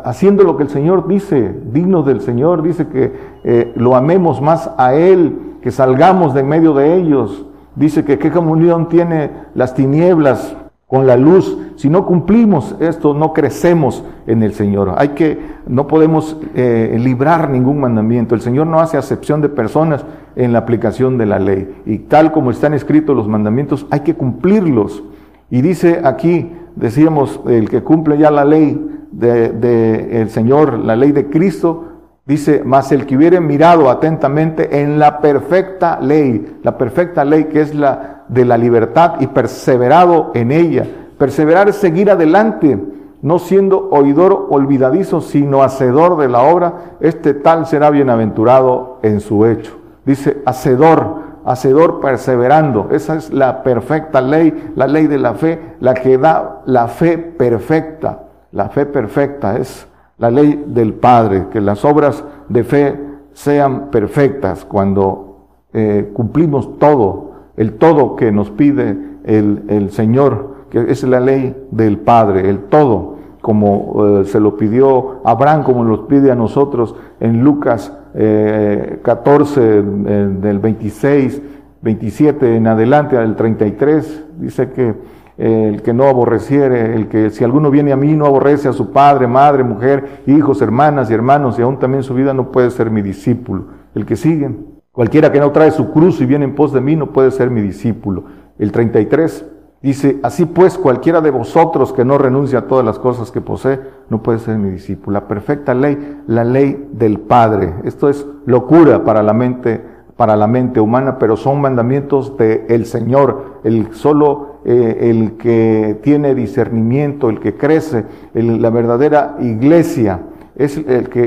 haciendo 0.04 0.44
lo 0.44 0.56
que 0.56 0.62
el 0.62 0.70
Señor 0.70 1.08
dice, 1.08 1.52
dignos 1.74 2.06
del 2.06 2.22
Señor. 2.22 2.62
Dice 2.62 2.90
que 2.90 3.40
eh, 3.44 3.74
lo 3.76 3.96
amemos 3.96 4.40
más 4.40 4.70
a 4.78 4.94
Él, 4.94 5.49
que 5.62 5.72
salgamos 5.72 6.34
de 6.34 6.44
medio 6.44 6.74
de 6.74 6.96
ellos. 6.96 7.46
Dice 7.76 8.04
que 8.04 8.20
qué 8.20 8.32
comunión 8.32 8.90
tiene 8.90 9.32
las 9.54 9.74
tinieblas 9.74 10.56
con 10.90 11.06
la 11.06 11.16
luz. 11.18 11.58
Si 11.76 11.88
no 11.88 12.06
cumplimos 12.06 12.76
esto, 12.80 13.14
no 13.14 13.32
crecemos 13.32 14.04
en 14.26 14.42
el 14.42 14.54
Señor. 14.54 14.96
Hay 14.98 15.10
que, 15.10 15.40
no 15.68 15.88
podemos 15.88 16.36
eh, 16.56 16.98
librar 17.00 17.50
ningún 17.52 17.80
mandamiento. 17.80 18.34
El 18.34 18.42
Señor 18.42 18.68
no 18.68 18.80
hace 18.80 18.98
acepción 18.98 19.40
de 19.40 19.50
personas 19.50 20.04
en 20.36 20.52
la 20.52 20.60
aplicación 20.60 21.18
de 21.18 21.28
la 21.28 21.40
ley. 21.40 21.82
Y 21.86 22.00
tal 22.00 22.32
como 22.32 22.50
están 22.50 22.74
escritos 22.74 23.16
los 23.16 23.28
mandamientos, 23.28 23.86
hay 23.92 24.00
que 24.00 24.16
cumplirlos. 24.16 25.04
Y 25.52 25.62
dice 25.62 26.02
aquí, 26.04 26.52
decíamos, 26.76 27.40
el 27.48 27.70
que 27.70 27.84
cumple 27.84 28.18
ya 28.18 28.32
la 28.32 28.46
ley 28.46 28.84
del 29.12 29.62
de, 29.62 30.22
el 30.22 30.30
Señor, 30.30 30.80
la 30.80 30.96
ley 30.96 31.12
de 31.12 31.30
Cristo, 31.30 31.89
Dice, 32.30 32.62
más 32.64 32.92
el 32.92 33.08
que 33.08 33.18
hubiere 33.18 33.40
mirado 33.40 33.90
atentamente 33.90 34.82
en 34.82 35.00
la 35.00 35.20
perfecta 35.20 36.00
ley, 36.00 36.60
la 36.62 36.78
perfecta 36.78 37.26
ley 37.26 37.46
que 37.46 37.60
es 37.60 37.74
la 37.74 38.24
de 38.28 38.46
la 38.46 38.56
libertad 38.56 39.16
y 39.20 39.26
perseverado 39.26 40.30
en 40.36 40.52
ella. 40.52 40.86
Perseverar 41.18 41.70
es 41.70 41.78
seguir 41.78 42.12
adelante 42.12 42.78
no 43.24 43.40
siendo 43.40 43.90
oidor 43.90 44.46
olvidadizo, 44.52 45.22
sino 45.22 45.64
hacedor 45.64 46.18
de 46.18 46.30
la 46.30 46.44
obra, 46.44 46.98
este 47.00 47.34
tal 47.34 47.66
será 47.66 47.90
bienaventurado 47.90 49.00
en 49.02 49.22
su 49.22 49.48
hecho. 49.48 49.80
Dice, 50.06 50.44
hacedor, 50.46 51.16
hacedor 51.46 52.00
perseverando. 52.00 52.90
Esa 52.92 53.16
es 53.16 53.34
la 53.34 53.64
perfecta 53.64 54.22
ley, 54.22 54.72
la 54.76 54.86
ley 54.86 55.08
de 55.08 55.18
la 55.18 55.34
fe, 55.34 55.76
la 55.80 55.96
que 55.96 56.20
da 56.20 56.62
la 56.68 56.88
fe 56.88 57.18
perfecta. 57.18 58.20
La 58.52 58.70
fe 58.70 58.86
perfecta 58.86 59.58
es 59.58 59.89
la 60.20 60.30
ley 60.30 60.64
del 60.68 60.94
Padre, 60.94 61.48
que 61.52 61.62
las 61.62 61.84
obras 61.86 62.24
de 62.50 62.64
fe 62.64 63.00
sean 63.34 63.90
perfectas 63.90 64.66
cuando 64.66 65.48
eh, 65.74 66.12
cumplimos 66.14 66.78
todo, 66.78 67.32
el 67.58 67.74
todo 67.74 68.16
que 68.16 68.32
nos 68.32 68.52
pide 68.52 68.98
el, 69.24 69.64
el 69.70 69.92
Señor 69.92 70.60
que 70.70 70.92
es 70.92 71.04
la 71.04 71.20
ley 71.20 71.56
del 71.72 71.98
Padre, 71.98 72.50
el 72.50 72.60
todo, 72.66 73.18
como 73.42 74.20
eh, 74.22 74.26
se 74.26 74.40
lo 74.40 74.58
pidió 74.58 75.22
Abraham, 75.24 75.64
como 75.64 75.84
nos 75.84 76.02
pide 76.02 76.32
a 76.32 76.36
nosotros 76.36 76.96
en 77.20 77.44
Lucas 77.44 77.94
14, 78.14 79.62
eh, 79.62 79.84
eh, 80.08 80.30
del 80.42 80.60
26, 80.60 81.42
27 81.82 82.56
en 82.56 82.68
adelante 82.68 83.18
al 83.18 83.36
33, 83.36 84.26
dice 84.40 84.72
que 84.72 84.96
el 85.40 85.82
que 85.82 85.94
no 85.94 86.04
aborreciere, 86.04 86.96
el 86.96 87.08
que 87.08 87.30
si 87.30 87.46
alguno 87.46 87.72
viene 87.72 87.94
a 87.94 87.96
mí 87.96 88.12
no 88.14 88.26
aborrece 88.26 88.68
a 88.68 88.74
su 88.74 88.92
padre, 88.92 89.26
madre, 89.26 89.64
mujer, 89.64 90.24
hijos, 90.28 90.62
hermanas 90.62 91.10
y 91.10 91.14
hermanos, 91.14 91.58
y 91.58 91.62
aún 91.62 91.80
también 91.80 92.04
su 92.04 92.14
vida 92.14 92.34
no 92.34 92.52
puede 92.52 92.70
ser 92.72 92.92
mi 92.92 93.02
discípulo. 93.02 93.68
El 93.96 94.06
que 94.06 94.18
sigue, 94.18 94.54
cualquiera 94.92 95.32
que 95.32 95.40
no 95.40 95.52
trae 95.52 95.72
su 95.72 95.92
cruz 95.92 96.20
y 96.20 96.26
viene 96.26 96.44
en 96.44 96.56
pos 96.56 96.74
de 96.74 96.82
mí 96.82 96.98
no 96.98 97.14
puede 97.14 97.32
ser 97.32 97.50
mi 97.50 97.62
discípulo. 97.62 98.26
El 98.58 98.74
33, 98.74 99.46
Dice, 99.82 100.20
así 100.24 100.46
pues 100.46 100.78
cualquiera 100.78 101.22
de 101.22 101.32
vosotros 101.32 101.94
que 101.94 102.04
no 102.04 102.18
renuncia 102.18 102.60
a 102.60 102.68
todas 102.68 102.84
las 102.84 103.00
cosas 103.00 103.32
que 103.32 103.40
posee, 103.40 103.80
no 104.10 104.22
puede 104.22 104.40
ser 104.40 104.58
mi 104.58 104.70
discípulo. 104.70 105.14
La 105.14 105.28
perfecta 105.28 105.74
ley, 105.74 106.22
la 106.28 106.44
ley 106.44 106.90
del 106.92 107.22
Padre. 107.22 107.76
Esto 107.86 108.10
es 108.10 108.28
locura 108.46 109.06
para 109.06 109.24
la 109.24 109.32
mente, 109.32 109.82
para 110.18 110.36
la 110.36 110.48
mente 110.48 110.82
humana, 110.82 111.18
pero 111.18 111.38
son 111.38 111.62
mandamientos 111.62 112.36
del 112.36 112.86
Señor. 112.86 113.62
El 113.64 113.94
solo 113.94 114.49
eh, 114.66 114.98
el 115.10 115.38
que 115.38 116.00
tiene 116.04 116.36
discernimiento, 116.36 117.30
el 117.30 117.40
que 117.40 117.56
crece, 117.56 118.06
la 118.34 118.70
verdadera 118.70 119.38
iglesia, 119.40 120.22
es 120.56 120.78
el 120.78 121.08
que, 121.08 121.24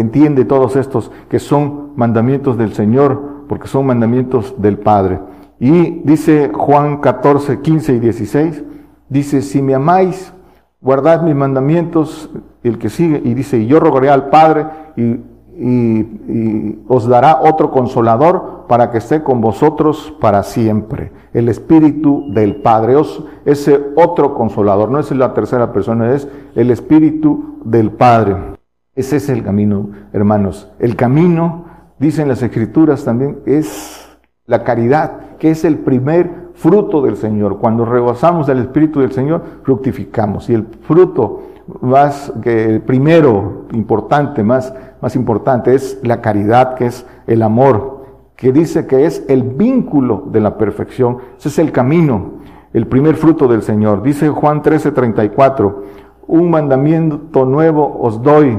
entiende 0.00 0.46
todos 0.46 0.76
estos 0.76 1.10
que 1.28 1.38
son 1.38 1.92
mandamientos 1.96 2.56
del 2.56 2.72
Señor, 2.72 3.44
porque 3.46 3.68
son 3.68 3.86
mandamientos 3.86 4.54
del 4.58 4.78
Padre. 4.78 5.20
Y 5.60 6.00
dice 6.04 6.50
Juan 6.54 6.98
14, 6.98 7.60
15 7.60 7.92
y 7.92 7.98
16, 7.98 8.64
dice, 9.10 9.42
si 9.42 9.60
me 9.60 9.74
amáis, 9.74 10.32
guardad 10.80 11.22
mis 11.22 11.34
mandamientos, 11.34 12.30
el 12.62 12.78
que 12.78 12.88
sigue, 12.88 13.20
y 13.22 13.34
dice, 13.34 13.66
yo 13.66 13.80
rogaré 13.80 14.08
al 14.08 14.30
Padre 14.30 14.66
y, 14.96 15.16
os 16.88 17.08
dará 17.08 17.40
otro 17.42 17.70
consolador 17.70 18.66
para 18.68 18.90
que 18.90 18.98
esté 18.98 19.22
con 19.22 19.40
vosotros 19.40 20.14
para 20.20 20.42
siempre. 20.42 21.10
El 21.32 21.48
Espíritu 21.48 22.26
del 22.32 22.56
Padre, 22.56 22.94
ese 23.44 23.80
otro 23.96 24.34
consolador, 24.34 24.90
no 24.90 25.00
es 25.00 25.10
la 25.10 25.34
tercera 25.34 25.72
persona, 25.72 26.14
es 26.14 26.28
el 26.54 26.70
Espíritu 26.70 27.58
del 27.64 27.90
Padre. 27.90 28.36
Ese 28.94 29.16
es 29.16 29.28
el 29.28 29.42
camino, 29.42 29.90
hermanos. 30.12 30.68
El 30.78 30.96
camino, 30.96 31.64
dicen 31.98 32.28
las 32.28 32.42
Escrituras 32.42 33.04
también, 33.04 33.38
es 33.46 34.08
la 34.46 34.64
caridad, 34.64 35.36
que 35.38 35.50
es 35.50 35.64
el 35.64 35.78
primer 35.78 36.48
fruto 36.54 37.02
del 37.02 37.16
Señor. 37.16 37.58
Cuando 37.58 37.84
rebasamos 37.84 38.46
del 38.46 38.58
Espíritu 38.58 39.00
del 39.00 39.12
Señor, 39.12 39.42
fructificamos. 39.62 40.50
Y 40.50 40.54
el 40.54 40.66
fruto 40.82 41.42
más 41.80 42.32
que 42.42 42.64
el 42.64 42.80
primero 42.82 43.66
importante, 43.72 44.42
más, 44.42 44.74
más 45.00 45.16
importante, 45.16 45.74
es 45.74 45.98
la 46.02 46.20
caridad, 46.20 46.74
que 46.74 46.86
es 46.86 47.06
el 47.26 47.42
amor, 47.42 48.04
que 48.36 48.52
dice 48.52 48.86
que 48.86 49.04
es 49.04 49.24
el 49.28 49.42
vínculo 49.42 50.24
de 50.26 50.40
la 50.40 50.56
perfección. 50.56 51.18
Ese 51.38 51.48
es 51.48 51.58
el 51.58 51.72
camino, 51.72 52.38
el 52.72 52.86
primer 52.86 53.16
fruto 53.16 53.48
del 53.48 53.62
Señor. 53.62 54.02
Dice 54.02 54.28
Juan 54.28 54.62
13:34, 54.62 55.82
un 56.26 56.50
mandamiento 56.50 57.44
nuevo 57.44 57.98
os 58.00 58.22
doy, 58.22 58.58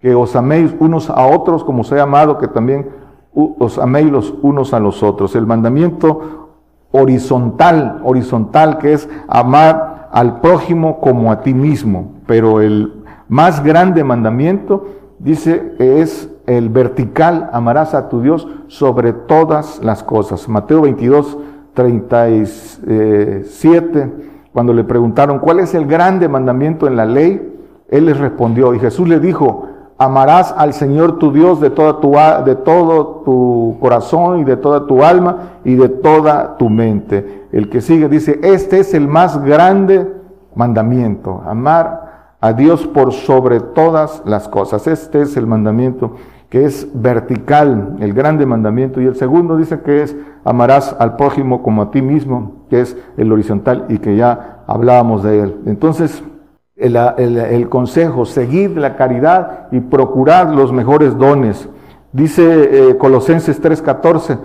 que 0.00 0.14
os 0.14 0.34
améis 0.36 0.74
unos 0.78 1.10
a 1.10 1.26
otros 1.26 1.64
como 1.64 1.84
se 1.84 1.98
ha 1.98 2.04
amado, 2.04 2.38
que 2.38 2.48
también 2.48 2.88
os 3.34 3.78
améis 3.78 4.10
los 4.10 4.34
unos 4.42 4.72
a 4.72 4.80
los 4.80 5.02
otros. 5.02 5.34
El 5.34 5.46
mandamiento 5.46 6.50
horizontal, 6.92 8.00
horizontal 8.04 8.78
que 8.78 8.92
es 8.92 9.08
amar 9.26 10.08
al 10.12 10.40
prójimo 10.40 11.00
como 11.00 11.32
a 11.32 11.40
ti 11.40 11.52
mismo. 11.52 12.13
Pero 12.26 12.60
el 12.60 13.04
más 13.28 13.62
grande 13.62 14.04
mandamiento 14.04 14.86
dice 15.18 15.74
que 15.78 16.02
es 16.02 16.30
el 16.46 16.68
vertical, 16.68 17.48
amarás 17.52 17.94
a 17.94 18.08
tu 18.08 18.20
Dios 18.20 18.46
sobre 18.68 19.12
todas 19.12 19.80
las 19.82 20.02
cosas. 20.02 20.48
Mateo 20.48 20.82
22, 20.82 21.38
37, 21.74 24.12
cuando 24.52 24.72
le 24.72 24.84
preguntaron 24.84 25.38
cuál 25.38 25.60
es 25.60 25.74
el 25.74 25.86
grande 25.86 26.28
mandamiento 26.28 26.86
en 26.86 26.96
la 26.96 27.06
ley, 27.06 27.50
él 27.88 28.06
les 28.06 28.18
respondió 28.18 28.74
y 28.74 28.78
Jesús 28.78 29.08
le 29.08 29.20
dijo, 29.20 29.68
amarás 29.98 30.54
al 30.56 30.74
Señor 30.74 31.18
tu 31.18 31.32
Dios 31.32 31.60
de, 31.60 31.70
toda 31.70 32.00
tu, 32.00 32.12
de 32.44 32.54
todo 32.56 33.22
tu 33.24 33.76
corazón 33.80 34.40
y 34.40 34.44
de 34.44 34.56
toda 34.56 34.86
tu 34.86 35.02
alma 35.02 35.60
y 35.64 35.74
de 35.74 35.88
toda 35.88 36.56
tu 36.56 36.68
mente. 36.68 37.46
El 37.52 37.70
que 37.70 37.80
sigue 37.80 38.08
dice, 38.08 38.38
este 38.42 38.80
es 38.80 38.94
el 38.94 39.08
más 39.08 39.42
grande 39.42 40.06
mandamiento, 40.54 41.42
amar 41.46 42.03
a 42.44 42.52
Dios 42.52 42.86
por 42.86 43.14
sobre 43.14 43.58
todas 43.58 44.20
las 44.26 44.48
cosas. 44.48 44.86
Este 44.86 45.22
es 45.22 45.34
el 45.38 45.46
mandamiento 45.46 46.16
que 46.50 46.66
es 46.66 46.86
vertical, 46.92 47.96
el 48.00 48.12
grande 48.12 48.44
mandamiento. 48.44 49.00
Y 49.00 49.06
el 49.06 49.16
segundo 49.16 49.56
dice 49.56 49.80
que 49.80 50.02
es 50.02 50.14
amarás 50.44 50.94
al 50.98 51.16
prójimo 51.16 51.62
como 51.62 51.80
a 51.80 51.90
ti 51.90 52.02
mismo, 52.02 52.66
que 52.68 52.82
es 52.82 52.98
el 53.16 53.32
horizontal 53.32 53.86
y 53.88 53.96
que 53.96 54.16
ya 54.16 54.62
hablábamos 54.66 55.22
de 55.22 55.40
él. 55.40 55.56
Entonces, 55.64 56.22
el, 56.76 57.68
consejo, 57.70 58.26
seguir 58.26 58.76
la 58.76 58.94
caridad 58.96 59.68
y 59.72 59.80
procurar 59.80 60.54
los 60.54 60.70
mejores 60.70 61.16
dones. 61.16 61.66
Dice 62.12 62.90
eh, 62.90 62.98
Colosenses 62.98 63.62
3:14, 63.62 64.38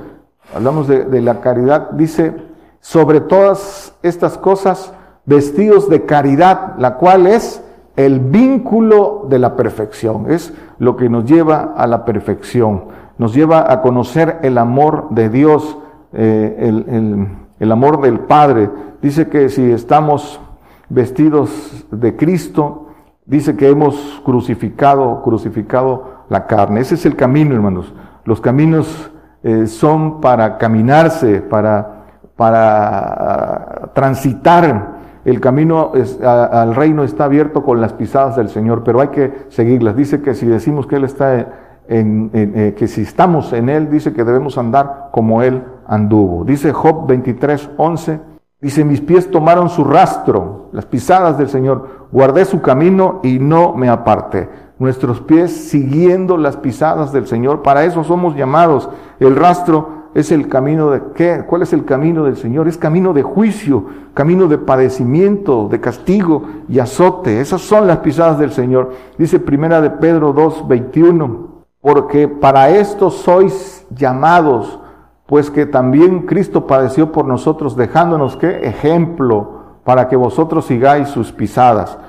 hablamos 0.55 0.87
de, 0.87 1.03
de 1.03 1.19
la 1.19 1.41
caridad, 1.41 1.91
dice, 1.91 2.33
sobre 2.79 3.19
todas 3.19 3.93
estas 4.03 4.37
cosas, 4.37 4.93
vestidos 5.25 5.89
de 5.89 6.05
caridad, 6.05 6.75
la 6.77 6.95
cual 6.95 7.27
es 7.27 7.61
el 7.99 8.21
vínculo 8.21 9.25
de 9.29 9.39
la 9.39 9.57
perfección, 9.57 10.31
es 10.31 10.53
lo 10.77 10.95
que 10.95 11.09
nos 11.09 11.25
lleva 11.25 11.73
a 11.75 11.85
la 11.85 12.05
perfección, 12.05 12.85
nos 13.17 13.33
lleva 13.33 13.71
a 13.71 13.81
conocer 13.81 14.39
el 14.41 14.57
amor 14.57 15.07
de 15.09 15.29
Dios, 15.29 15.77
eh, 16.13 16.55
el, 16.59 17.27
el 17.59 17.71
amor 17.71 17.99
del 17.99 18.21
Padre. 18.21 18.69
Dice 19.01 19.27
que 19.27 19.49
si 19.49 19.69
estamos 19.69 20.39
vestidos 20.87 21.85
de 21.91 22.15
Cristo, 22.15 22.87
dice 23.25 23.57
que 23.57 23.67
hemos 23.67 24.21
crucificado, 24.23 25.21
crucificado 25.21 26.23
la 26.29 26.47
carne. 26.47 26.79
Ese 26.79 26.95
es 26.95 27.05
el 27.05 27.17
camino, 27.17 27.53
hermanos. 27.53 27.93
Los 28.23 28.39
caminos 28.39 29.11
eh, 29.43 29.67
son 29.67 30.21
para 30.21 30.57
caminarse, 30.57 31.41
para, 31.41 32.05
para 32.37 33.81
uh, 33.83 33.87
transitar. 33.93 34.98
El 35.29 35.39
camino 35.39 35.91
al 36.23 36.73
reino 36.73 37.03
está 37.03 37.25
abierto 37.25 37.63
con 37.63 37.79
las 37.79 37.93
pisadas 37.93 38.35
del 38.35 38.49
Señor, 38.49 38.83
pero 38.83 38.99
hay 38.99 39.09
que 39.09 39.45
seguirlas. 39.49 39.95
Dice 39.95 40.21
que 40.21 40.33
si 40.33 40.47
decimos 40.47 40.87
que 40.87 40.95
Él 40.95 41.03
está 41.03 41.83
en, 41.87 42.31
eh, 42.33 42.73
que 42.75 42.87
si 42.87 43.01
estamos 43.01 43.53
en 43.53 43.69
Él, 43.69 43.91
dice 43.91 44.11
que 44.11 44.23
debemos 44.23 44.57
andar 44.57 45.09
como 45.11 45.43
Él 45.43 45.63
anduvo. 45.87 46.45
Dice 46.45 46.73
Job 46.73 47.07
23, 47.07 47.69
11, 47.77 48.19
Dice, 48.61 48.83
mis 48.83 48.99
pies 48.99 49.31
tomaron 49.31 49.69
su 49.69 49.85
rastro, 49.85 50.67
las 50.73 50.85
pisadas 50.85 51.37
del 51.37 51.47
Señor, 51.47 52.07
guardé 52.11 52.43
su 52.43 52.61
camino 52.61 53.21
y 53.23 53.39
no 53.39 53.73
me 53.73 53.87
aparté. 53.87 54.49
Nuestros 54.79 55.21
pies 55.21 55.69
siguiendo 55.69 56.35
las 56.35 56.57
pisadas 56.57 57.13
del 57.13 57.25
Señor, 57.25 57.61
para 57.61 57.85
eso 57.85 58.03
somos 58.03 58.35
llamados. 58.35 58.89
El 59.21 59.37
rastro 59.37 59.98
es 60.13 60.31
el 60.31 60.47
camino 60.47 60.89
de 60.91 61.01
qué? 61.13 61.43
¿Cuál 61.47 61.61
es 61.61 61.73
el 61.73 61.85
camino 61.85 62.23
del 62.23 62.37
Señor? 62.37 62.67
Es 62.67 62.77
camino 62.77 63.13
de 63.13 63.23
juicio, 63.23 63.85
camino 64.13 64.47
de 64.47 64.57
padecimiento, 64.57 65.67
de 65.69 65.79
castigo 65.79 66.43
y 66.67 66.79
azote. 66.79 67.41
Esas 67.41 67.61
son 67.61 67.87
las 67.87 67.99
pisadas 67.99 68.39
del 68.39 68.51
Señor. 68.51 68.91
Dice 69.17 69.39
primera 69.39 69.81
de 69.81 69.91
Pedro 69.91 70.33
2, 70.33 70.67
21, 70.67 71.65
porque 71.81 72.27
para 72.27 72.69
esto 72.69 73.09
sois 73.09 73.85
llamados 73.91 74.79
pues 75.29 75.51
que 75.51 75.67
también 75.67 76.25
Cristo 76.25 76.65
padeció 76.65 77.11
por 77.11 77.25
nosotros, 77.25 77.75
dejándonos 77.75 78.35
qué 78.35 78.67
ejemplo 78.67 79.59
para 79.83 80.07
que 80.07 80.15
vosotros 80.15 80.65
sigáis 80.65 81.09
sus 81.09 81.31
pisadas. 81.31 81.99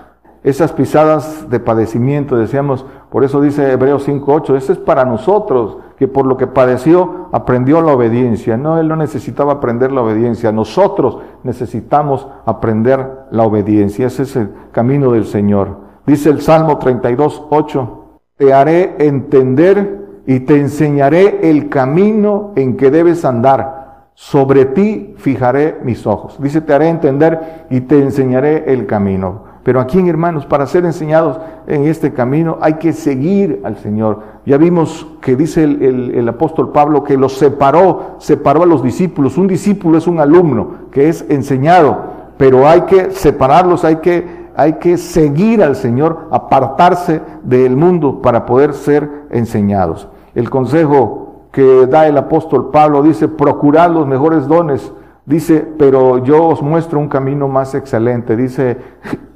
Esas 0.43 0.73
pisadas 0.73 1.51
de 1.51 1.61
padecimiento, 1.61 2.39
decíamos, 2.39 2.87
Por 3.11 3.25
eso 3.25 3.41
dice 3.41 3.73
Hebreos 3.73 4.09
5.8, 4.09 4.57
ese 4.57 4.73
es 4.73 4.79
para 4.79 5.05
nosotros, 5.05 5.79
que 5.99 6.07
por 6.07 6.27
lo 6.27 6.37
que 6.37 6.47
padeció 6.47 7.29
aprendió 7.33 7.83
la 7.83 7.93
obediencia. 7.93 8.57
No, 8.57 8.79
él 8.79 8.87
no 8.89 8.97
necesitaba 8.97 9.55
aprender 9.55 9.91
la 9.91 10.03
obediencia, 10.03 10.53
nosotros 10.53 11.19
necesitamos 11.43 12.29
aprender 12.47 13.27
la 13.33 13.45
obediencia. 13.45 14.07
Ese 14.07 14.23
es 14.23 14.37
el 14.37 14.51
camino 14.71 15.11
del 15.11 15.25
Señor. 15.25 15.77
Dice 16.07 16.31
el 16.31 16.41
Salmo 16.41 16.79
32.8, 16.79 17.89
te 18.37 18.55
haré 18.55 18.95
entender 18.99 20.23
y 20.27 20.41
te 20.41 20.59
enseñaré 20.59 21.51
el 21.51 21.69
camino 21.69 22.53
en 22.55 22.77
que 22.77 22.91
debes 22.91 23.25
andar. 23.25 23.81
Sobre 24.15 24.67
ti 24.67 25.15
fijaré 25.17 25.79
mis 25.83 26.07
ojos. 26.07 26.37
Dice, 26.41 26.61
te 26.61 26.73
haré 26.73 26.89
entender 26.89 27.67
y 27.71 27.81
te 27.81 28.01
enseñaré 28.01 28.73
el 28.73 28.87
camino. 28.87 29.50
Pero 29.63 29.81
aquí, 29.81 29.99
hermanos, 30.09 30.47
para 30.47 30.67
ser 30.67 30.87
enseñados 30.87 31.39
en 31.67 31.85
este 31.87 32.13
camino 32.13 32.59
hay 32.63 32.75
que 32.75 32.93
seguir 32.93 33.61
al 33.63 33.77
Señor. 33.77 34.21
Ya 34.47 34.57
vimos 34.57 35.07
que 35.21 35.37
dice 35.37 35.65
el, 35.65 36.27
apóstol 36.29 36.73
Pablo 36.73 37.05
que 37.05 37.19
los 37.19 37.35
separó, 37.35 38.17
separó 38.19 38.63
a 38.63 38.67
los 38.67 38.83
discípulos. 38.83 39.37
Un 39.37 39.49
discípulo 39.49 39.99
es 39.99 40.07
un 40.07 40.19
alumno 40.19 40.73
que 40.91 41.11
es 41.11 41.27
enseñado, 41.29 41.99
pero 42.39 42.67
hay 42.67 42.83
que 42.83 43.11
separarlos, 43.11 43.85
hay 43.85 43.97
que, 43.97 44.49
hay 44.57 44.75
que 44.75 44.97
seguir 44.97 45.63
al 45.63 45.77
Señor, 45.77 46.29
apartarse 46.31 47.21
del 47.43 47.77
mundo 47.77 48.23
para 48.23 48.47
poder 48.47 48.73
ser 48.73 49.27
enseñados. 49.31 50.09
El 50.35 50.49
consejo 50.49 51.43
que 51.53 51.87
da 51.87 52.07
el 52.07 52.17
apóstol 52.17 52.71
Pablo 52.71 53.03
dice, 53.03 53.29
procurad 53.29 53.91
los 53.91 54.07
mejores 54.07 54.47
dones 54.47 54.91
Dice, 55.31 55.65
pero 55.79 56.25
yo 56.25 56.45
os 56.45 56.61
muestro 56.61 56.99
un 56.99 57.07
camino 57.07 57.47
más 57.47 57.77
excelente. 57.77 58.35
Dice 58.35 58.77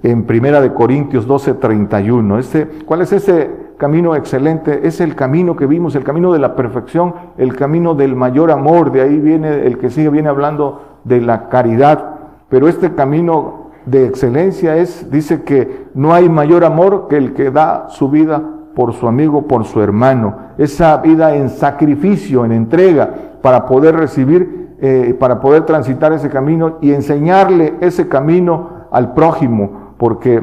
en 0.02 0.24
Primera 0.24 0.60
de 0.60 0.74
Corintios 0.74 1.28
12:31. 1.28 2.40
Este, 2.40 2.66
¿Cuál 2.84 3.02
es 3.02 3.12
ese 3.12 3.48
camino 3.76 4.16
excelente? 4.16 4.88
Es 4.88 5.00
el 5.00 5.14
camino 5.14 5.54
que 5.54 5.66
vimos, 5.66 5.94
el 5.94 6.02
camino 6.02 6.32
de 6.32 6.40
la 6.40 6.56
perfección, 6.56 7.14
el 7.38 7.54
camino 7.54 7.94
del 7.94 8.16
mayor 8.16 8.50
amor. 8.50 8.90
De 8.90 9.02
ahí 9.02 9.20
viene 9.20 9.68
el 9.68 9.78
que 9.78 9.88
sigue, 9.88 10.08
viene 10.08 10.28
hablando 10.28 11.00
de 11.04 11.20
la 11.20 11.48
caridad. 11.48 12.16
Pero 12.48 12.66
este 12.66 12.96
camino 12.96 13.70
de 13.86 14.04
excelencia 14.04 14.76
es, 14.76 15.12
dice 15.12 15.44
que 15.44 15.86
no 15.94 16.12
hay 16.12 16.28
mayor 16.28 16.64
amor 16.64 17.06
que 17.08 17.18
el 17.18 17.34
que 17.34 17.52
da 17.52 17.86
su 17.88 18.08
vida 18.08 18.42
por 18.74 18.92
su 18.92 19.06
amigo, 19.08 19.46
por 19.46 19.64
su 19.64 19.80
hermano. 19.80 20.36
Esa 20.58 20.96
vida 20.98 21.34
en 21.34 21.48
sacrificio, 21.48 22.44
en 22.44 22.52
entrega, 22.52 23.14
para 23.40 23.66
poder 23.66 23.96
recibir 23.96 24.64
eh, 24.86 25.14
para 25.18 25.40
poder 25.40 25.64
transitar 25.64 26.12
ese 26.12 26.28
camino 26.28 26.78
y 26.82 26.92
enseñarle 26.92 27.74
ese 27.80 28.06
camino 28.06 28.86
al 28.90 29.14
prójimo, 29.14 29.94
porque 29.96 30.42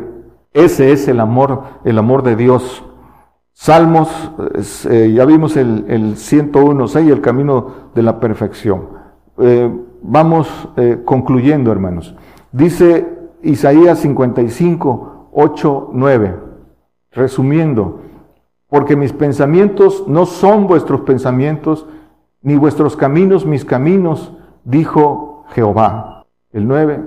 ese 0.52 0.94
es 0.94 1.08
el 1.08 1.20
amor, 1.20 1.64
el 1.84 1.98
amor 2.00 2.24
de 2.24 2.36
Dios. 2.36 2.84
Salmos, 3.54 4.10
eh, 4.90 5.12
ya 5.14 5.26
vimos 5.26 5.58
el, 5.58 5.86
el 5.90 6.16
101.6, 6.16 7.12
el 7.12 7.22
camino 7.22 7.68
de 7.94 8.02
la 8.02 8.20
perfección. 8.20 8.88
Eh, 9.38 9.70
vamos 10.02 10.50
concluyendo, 11.06 11.72
hermanos. 11.72 12.16
Dice 12.52 13.06
Isaías 13.44 14.00
55, 14.00 15.30
8, 15.34 15.90
9, 15.94 16.36
resumiendo, 17.12 18.00
porque 18.72 18.96
mis 18.96 19.12
pensamientos 19.12 20.06
no 20.08 20.26
son 20.26 20.66
vuestros 20.66 21.02
pensamientos, 21.02 21.86
ni 22.42 22.56
vuestros 22.56 22.96
caminos 22.96 23.46
mis 23.46 23.66
caminos, 23.66 24.32
dijo 24.64 25.44
Jehová. 25.50 26.24
El 26.54 26.70
9, 26.70 27.02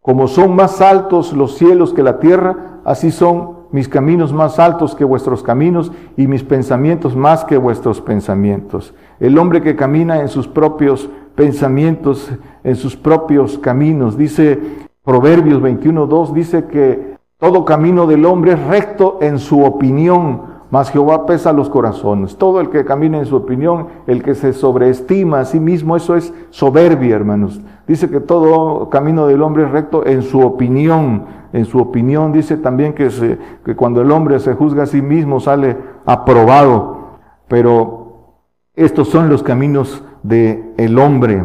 como 0.00 0.28
son 0.28 0.54
más 0.54 0.80
altos 0.80 1.32
los 1.32 1.56
cielos 1.56 1.92
que 1.92 2.04
la 2.04 2.20
tierra, 2.20 2.80
así 2.84 3.10
son 3.10 3.56
mis 3.72 3.88
caminos 3.88 4.32
más 4.32 4.60
altos 4.60 4.94
que 4.94 5.04
vuestros 5.04 5.42
caminos 5.42 5.90
y 6.16 6.28
mis 6.28 6.44
pensamientos 6.44 7.16
más 7.16 7.44
que 7.44 7.56
vuestros 7.58 8.00
pensamientos. 8.00 8.94
El 9.18 9.36
hombre 9.36 9.62
que 9.62 9.74
camina 9.74 10.20
en 10.20 10.28
sus 10.28 10.46
propios 10.46 11.10
pensamientos, 11.34 12.30
en 12.62 12.76
sus 12.76 12.94
propios 12.94 13.58
caminos, 13.58 14.16
dice 14.16 14.86
Proverbios 15.02 15.60
21.2, 15.60 16.32
dice 16.34 16.66
que 16.66 17.18
todo 17.36 17.64
camino 17.64 18.06
del 18.06 18.24
hombre 18.26 18.52
es 18.52 18.64
recto 18.68 19.18
en 19.20 19.40
su 19.40 19.64
opinión, 19.64 20.59
mas 20.70 20.90
Jehová 20.90 21.26
pesa 21.26 21.52
los 21.52 21.68
corazones. 21.68 22.36
Todo 22.36 22.60
el 22.60 22.70
que 22.70 22.84
camina 22.84 23.18
en 23.18 23.26
su 23.26 23.36
opinión, 23.36 23.88
el 24.06 24.22
que 24.22 24.34
se 24.34 24.52
sobreestima 24.52 25.40
a 25.40 25.44
sí 25.44 25.58
mismo, 25.58 25.96
eso 25.96 26.14
es 26.14 26.32
soberbia, 26.50 27.16
hermanos. 27.16 27.60
Dice 27.88 28.08
que 28.08 28.20
todo 28.20 28.88
camino 28.88 29.26
del 29.26 29.42
hombre 29.42 29.64
es 29.64 29.70
recto 29.70 30.06
en 30.06 30.22
su 30.22 30.40
opinión. 30.40 31.24
En 31.52 31.64
su 31.64 31.78
opinión 31.78 32.32
dice 32.32 32.56
también 32.56 32.92
que, 32.92 33.08
que 33.64 33.74
cuando 33.74 34.00
el 34.00 34.12
hombre 34.12 34.38
se 34.38 34.54
juzga 34.54 34.84
a 34.84 34.86
sí 34.86 35.02
mismo 35.02 35.40
sale 35.40 35.76
aprobado. 36.06 37.18
Pero 37.48 38.36
estos 38.76 39.08
son 39.08 39.28
los 39.28 39.42
caminos 39.42 40.04
del 40.22 40.72
el 40.76 40.98
hombre. 41.00 41.44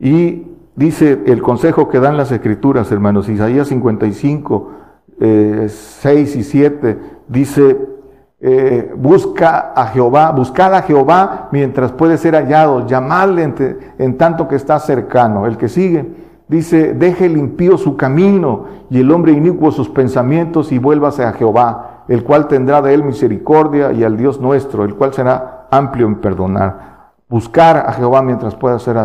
Y 0.00 0.46
dice 0.74 1.22
el 1.26 1.42
consejo 1.42 1.90
que 1.90 2.00
dan 2.00 2.16
las 2.16 2.32
escrituras, 2.32 2.90
hermanos, 2.90 3.28
Isaías 3.28 3.68
55, 3.68 4.70
6 5.18 5.20
eh, 5.20 6.38
y 6.38 6.42
7, 6.42 6.98
dice, 7.28 7.95
eh, 8.38 8.92
busca 8.94 9.72
a 9.74 9.86
Jehová, 9.86 10.30
buscad 10.30 10.74
a 10.74 10.82
Jehová 10.82 11.48
mientras 11.52 11.92
puede 11.92 12.18
ser 12.18 12.34
hallado, 12.34 12.86
llamadle 12.86 13.54
en, 13.98 14.18
tanto 14.18 14.46
que 14.46 14.56
está 14.56 14.78
cercano. 14.78 15.46
El 15.46 15.56
que 15.56 15.68
sigue 15.68 16.26
dice, 16.46 16.92
deje 16.92 17.26
el 17.26 17.38
impío 17.38 17.78
su 17.78 17.96
camino 17.96 18.66
y 18.90 19.00
el 19.00 19.10
hombre 19.10 19.32
inicuo 19.32 19.72
sus 19.72 19.88
pensamientos 19.88 20.70
y 20.70 20.78
vuélvase 20.78 21.24
a 21.24 21.32
Jehová, 21.32 22.04
el 22.08 22.24
cual 22.24 22.46
tendrá 22.46 22.82
de 22.82 22.92
él 22.92 23.04
misericordia 23.04 23.92
y 23.92 24.04
al 24.04 24.18
Dios 24.18 24.38
nuestro, 24.38 24.84
el 24.84 24.94
cual 24.94 25.14
será 25.14 25.66
amplio 25.70 26.06
en 26.06 26.16
perdonar. 26.16 27.12
Buscar 27.28 27.78
a 27.78 27.92
Jehová 27.94 28.20
mientras 28.22 28.54
pueda 28.54 28.78
ser 28.78 28.96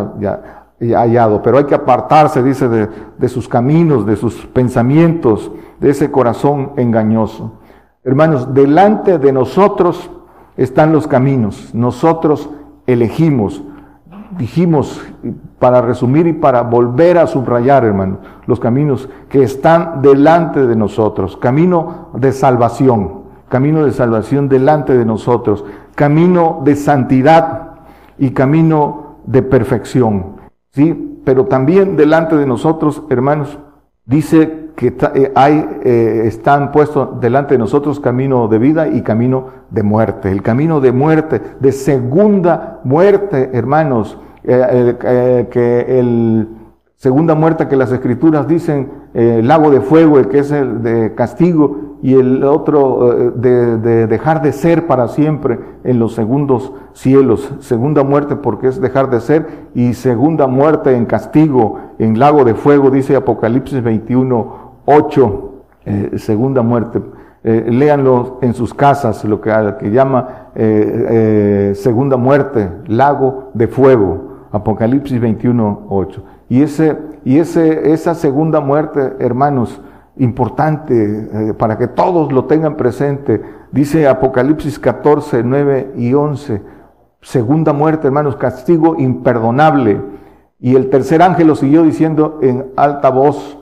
hallado, 0.78 1.42
pero 1.42 1.56
hay 1.56 1.64
que 1.64 1.74
apartarse, 1.74 2.42
dice, 2.42 2.68
de, 2.68 2.88
de 3.16 3.28
sus 3.28 3.48
caminos, 3.48 4.04
de 4.04 4.14
sus 4.14 4.46
pensamientos, 4.46 5.50
de 5.80 5.90
ese 5.90 6.10
corazón 6.10 6.72
engañoso. 6.76 7.61
Hermanos, 8.04 8.52
delante 8.52 9.18
de 9.18 9.32
nosotros 9.32 10.10
están 10.56 10.92
los 10.92 11.06
caminos. 11.06 11.72
Nosotros 11.72 12.50
elegimos, 12.86 13.62
dijimos, 14.36 15.00
para 15.60 15.80
resumir 15.82 16.26
y 16.26 16.32
para 16.32 16.62
volver 16.62 17.18
a 17.18 17.28
subrayar, 17.28 17.84
hermanos, 17.84 18.18
los 18.46 18.58
caminos 18.58 19.08
que 19.28 19.44
están 19.44 20.02
delante 20.02 20.66
de 20.66 20.74
nosotros. 20.74 21.36
Camino 21.36 22.08
de 22.14 22.32
salvación, 22.32 23.22
camino 23.48 23.84
de 23.84 23.92
salvación 23.92 24.48
delante 24.48 24.98
de 24.98 25.04
nosotros. 25.04 25.64
Camino 25.94 26.60
de 26.64 26.74
santidad 26.74 27.74
y 28.18 28.30
camino 28.30 29.18
de 29.26 29.42
perfección. 29.42 30.38
¿Sí? 30.72 31.20
Pero 31.24 31.44
también 31.44 31.96
delante 31.96 32.36
de 32.36 32.46
nosotros, 32.46 33.04
hermanos, 33.10 33.58
dice 34.06 34.61
que 34.76 34.94
eh, 35.14 35.32
hay, 35.34 35.80
eh, 35.84 36.22
están 36.26 36.72
puestos 36.72 37.20
delante 37.20 37.54
de 37.54 37.58
nosotros 37.58 38.00
camino 38.00 38.48
de 38.48 38.58
vida 38.58 38.88
y 38.88 39.02
camino 39.02 39.48
de 39.70 39.82
muerte. 39.82 40.30
El 40.30 40.42
camino 40.42 40.80
de 40.80 40.92
muerte, 40.92 41.40
de 41.60 41.72
segunda 41.72 42.80
muerte, 42.84 43.50
hermanos, 43.52 44.18
eh, 44.44 45.46
que 45.50 45.98
el 45.98 46.48
segunda 46.96 47.34
muerte 47.34 47.68
que 47.68 47.76
las 47.76 47.92
escrituras 47.92 48.46
dicen, 48.46 48.90
el 49.14 49.46
lago 49.46 49.70
de 49.70 49.80
fuego, 49.80 50.18
el 50.18 50.28
que 50.28 50.38
es 50.38 50.50
el 50.52 50.82
de 50.82 51.14
castigo, 51.14 51.91
y 52.02 52.14
el 52.14 52.42
otro 52.42 53.32
de, 53.36 53.78
de, 53.78 54.06
dejar 54.08 54.42
de 54.42 54.52
ser 54.52 54.88
para 54.88 55.06
siempre 55.06 55.58
en 55.84 56.00
los 56.00 56.14
segundos 56.14 56.72
cielos. 56.92 57.54
Segunda 57.60 58.02
muerte 58.02 58.34
porque 58.36 58.66
es 58.66 58.80
dejar 58.80 59.08
de 59.08 59.20
ser, 59.20 59.46
y 59.74 59.94
segunda 59.94 60.48
muerte 60.48 60.96
en 60.96 61.06
castigo, 61.06 61.78
en 61.98 62.18
lago 62.18 62.44
de 62.44 62.54
fuego, 62.54 62.90
dice 62.90 63.14
Apocalipsis 63.14 63.82
21, 63.82 64.72
8, 64.84 65.52
eh, 65.84 66.10
segunda 66.16 66.62
muerte. 66.62 67.00
Eh, 67.44 67.66
léanlo 67.70 68.38
en 68.40 68.54
sus 68.54 68.72
casas, 68.72 69.24
lo 69.24 69.40
que, 69.40 69.52
que 69.80 69.90
llama 69.90 70.50
eh, 70.54 71.72
segunda 71.74 72.16
muerte, 72.16 72.70
lago 72.86 73.50
de 73.54 73.66
fuego, 73.66 74.46
Apocalipsis 74.52 75.20
21, 75.20 75.86
8. 75.88 76.22
Y, 76.48 76.62
ese, 76.62 76.96
y 77.24 77.38
ese, 77.38 77.92
esa 77.92 78.14
segunda 78.14 78.60
muerte, 78.60 79.14
hermanos, 79.18 79.80
importante 80.16 81.54
para 81.58 81.78
que 81.78 81.88
todos 81.88 82.32
lo 82.32 82.44
tengan 82.44 82.76
presente, 82.76 83.42
dice 83.70 84.06
Apocalipsis 84.06 84.78
14, 84.78 85.42
9 85.42 85.92
y 85.96 86.14
11, 86.14 86.62
segunda 87.22 87.72
muerte, 87.72 88.08
hermanos, 88.08 88.36
castigo 88.36 88.96
imperdonable. 88.98 90.00
Y 90.58 90.76
el 90.76 90.90
tercer 90.90 91.22
ángel 91.22 91.48
lo 91.48 91.56
siguió 91.56 91.82
diciendo 91.82 92.38
en 92.42 92.66
alta 92.76 93.10
voz, 93.10 93.58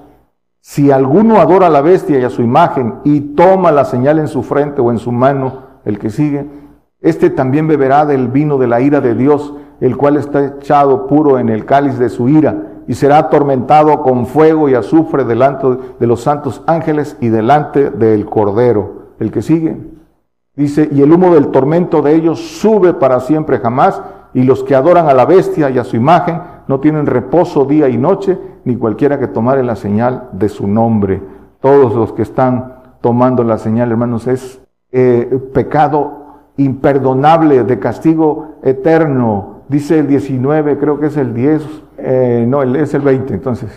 si 0.60 0.90
alguno 0.90 1.40
adora 1.40 1.68
a 1.68 1.70
la 1.70 1.80
bestia 1.80 2.18
y 2.18 2.24
a 2.24 2.30
su 2.30 2.42
imagen 2.42 2.96
y 3.04 3.20
toma 3.20 3.72
la 3.72 3.86
señal 3.86 4.18
en 4.18 4.28
su 4.28 4.42
frente 4.42 4.82
o 4.82 4.90
en 4.90 4.98
su 4.98 5.10
mano, 5.10 5.62
el 5.86 5.98
que 5.98 6.10
sigue, 6.10 6.46
este 7.00 7.30
también 7.30 7.66
beberá 7.66 8.04
del 8.04 8.28
vino 8.28 8.58
de 8.58 8.66
la 8.66 8.82
ira 8.82 9.00
de 9.00 9.14
Dios, 9.14 9.54
el 9.80 9.96
cual 9.96 10.18
está 10.18 10.44
echado 10.44 11.06
puro 11.06 11.38
en 11.38 11.48
el 11.48 11.64
cáliz 11.64 11.98
de 11.98 12.10
su 12.10 12.28
ira, 12.28 12.79
y 12.88 12.94
será 12.94 13.18
atormentado 13.18 14.02
con 14.02 14.26
fuego 14.26 14.68
y 14.68 14.74
azufre 14.74 15.24
delante 15.24 15.66
de 15.98 16.06
los 16.06 16.22
santos 16.22 16.62
ángeles 16.66 17.16
y 17.20 17.28
delante 17.28 17.90
del 17.90 18.26
Cordero. 18.26 19.10
El 19.18 19.30
que 19.30 19.42
sigue, 19.42 19.76
Dice, 20.56 20.88
y 20.92 21.00
el 21.00 21.12
humo 21.12 21.32
del 21.34 21.48
tormento 21.48 22.02
de 22.02 22.14
ellos 22.14 22.38
sube 22.60 22.92
para 22.92 23.20
siempre 23.20 23.60
jamás, 23.60 24.02
y 24.34 24.42
los 24.42 24.62
que 24.62 24.74
adoran 24.74 25.08
a 25.08 25.14
la 25.14 25.24
bestia 25.24 25.70
y 25.70 25.78
a 25.78 25.84
su 25.84 25.96
imagen 25.96 26.40
no 26.68 26.80
tienen 26.80 27.06
reposo 27.06 27.64
día 27.64 27.88
y 27.88 27.96
noche, 27.96 28.38
ni 28.64 28.76
cualquiera 28.76 29.18
que 29.18 29.26
tomare 29.26 29.62
la 29.64 29.74
señal 29.74 30.28
de 30.32 30.48
su 30.48 30.68
nombre. 30.68 31.22
Todos 31.60 31.94
los 31.94 32.12
que 32.12 32.22
están 32.22 32.74
tomando 33.00 33.42
la 33.42 33.58
señal, 33.58 33.90
hermanos, 33.90 34.26
es 34.26 34.60
eh, 34.92 35.40
pecado 35.54 36.20
imperdonable 36.58 37.64
de 37.64 37.78
castigo 37.78 38.56
eterno. 38.62 39.62
Dice 39.68 39.98
el 40.00 40.08
19, 40.08 40.78
creo 40.78 41.00
que 41.00 41.06
es 41.06 41.16
el 41.16 41.32
10, 41.32 41.62
eh, 42.02 42.44
no, 42.46 42.62
es 42.62 42.94
el 42.94 43.02
20 43.02 43.34
entonces. 43.34 43.70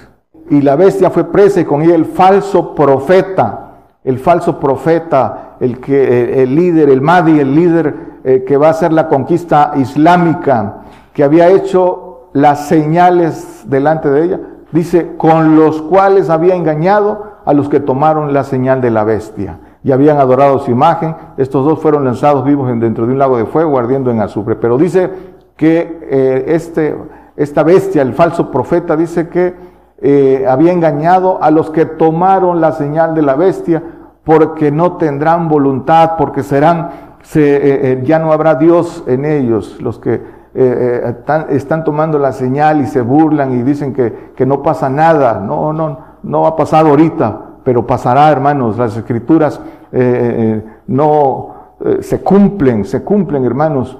Y 0.49 0.61
la 0.61 0.75
bestia 0.75 1.09
fue 1.09 1.25
presa 1.31 1.61
y 1.61 1.65
con 1.65 1.81
ella 1.81 1.95
el 1.95 2.05
falso 2.05 2.75
profeta, 2.75 3.71
el 4.03 4.19
falso 4.19 4.59
profeta, 4.59 5.55
el, 5.59 5.79
que, 5.79 6.43
el 6.43 6.55
líder, 6.55 6.89
el 6.89 7.01
Mahdi, 7.01 7.39
el 7.39 7.55
líder 7.55 7.95
eh, 8.23 8.43
que 8.45 8.57
va 8.57 8.67
a 8.67 8.71
hacer 8.71 8.91
la 8.91 9.07
conquista 9.07 9.73
islámica, 9.75 10.81
que 11.13 11.23
había 11.23 11.49
hecho 11.49 12.29
las 12.33 12.67
señales 12.67 13.63
delante 13.67 14.09
de 14.09 14.23
ella, 14.23 14.39
dice, 14.71 15.13
con 15.17 15.55
los 15.55 15.81
cuales 15.81 16.29
había 16.29 16.55
engañado 16.55 17.33
a 17.45 17.53
los 17.53 17.69
que 17.69 17.79
tomaron 17.79 18.33
la 18.33 18.43
señal 18.43 18.81
de 18.81 18.91
la 18.91 19.03
bestia 19.03 19.59
y 19.83 19.91
habían 19.91 20.17
adorado 20.17 20.59
su 20.59 20.71
imagen. 20.71 21.15
Estos 21.37 21.65
dos 21.65 21.79
fueron 21.79 22.05
lanzados 22.05 22.45
vivos 22.45 22.67
dentro 22.79 23.05
de 23.05 23.13
un 23.13 23.19
lago 23.19 23.37
de 23.37 23.45
fuego 23.45 23.77
ardiendo 23.77 24.11
en 24.11 24.21
azufre. 24.21 24.55
Pero 24.55 24.77
dice 24.77 25.09
que 25.55 25.99
eh, 26.09 26.45
este, 26.47 26.95
esta 27.35 27.63
bestia, 27.63 28.01
el 28.01 28.13
falso 28.13 28.51
profeta, 28.51 28.95
dice 28.95 29.29
que 29.29 29.53
eh, 30.01 30.45
había 30.47 30.71
engañado 30.71 31.41
a 31.41 31.51
los 31.51 31.69
que 31.69 31.85
tomaron 31.85 32.61
la 32.61 32.73
señal 32.73 33.15
de 33.15 33.21
la 33.21 33.35
bestia 33.35 33.83
porque 34.23 34.71
no 34.71 34.97
tendrán 34.97 35.49
voluntad, 35.49 36.11
porque 36.17 36.43
serán, 36.43 37.17
se, 37.21 37.91
eh, 37.91 38.01
ya 38.03 38.19
no 38.19 38.31
habrá 38.31 38.55
Dios 38.55 39.03
en 39.07 39.25
ellos, 39.25 39.81
los 39.81 39.99
que 39.99 40.43
están, 40.53 41.47
están, 41.49 41.83
tomando 41.83 42.19
la 42.19 42.31
señal 42.31 42.79
y 42.81 42.85
se 42.85 43.01
burlan 43.01 43.53
y 43.53 43.63
dicen 43.63 43.91
que, 43.91 44.33
que 44.35 44.45
no 44.45 44.61
pasa 44.61 44.87
nada. 44.87 45.39
No, 45.39 45.73
no, 45.73 45.97
no 46.23 46.47
ha 46.47 46.55
pasado 46.55 46.89
ahorita, 46.89 47.41
pero 47.63 47.85
pasará, 47.85 48.31
hermanos. 48.31 48.77
Las 48.77 48.97
escrituras 48.97 49.59
eh, 49.91 49.99
eh, 50.01 50.63
no 50.87 51.53
eh, 51.83 51.97
se 52.01 52.21
cumplen, 52.21 52.85
se 52.85 53.03
cumplen, 53.03 53.45
hermanos. 53.45 53.97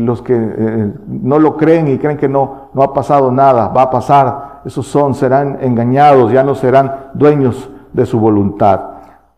Los 0.00 0.22
que 0.22 0.34
no 1.06 1.38
lo 1.38 1.56
creen 1.56 1.88
y 1.88 1.98
creen 1.98 2.16
que 2.16 2.28
no, 2.28 2.70
no 2.72 2.82
ha 2.82 2.92
pasado 2.92 3.32
nada, 3.32 3.68
va 3.68 3.82
a 3.82 3.90
pasar. 3.90 4.60
Esos 4.64 4.86
son, 4.86 5.14
serán 5.14 5.58
engañados, 5.60 6.32
ya 6.32 6.42
no 6.42 6.54
serán 6.54 7.10
dueños 7.14 7.70
de 7.92 8.06
su 8.06 8.20
voluntad. 8.20 8.80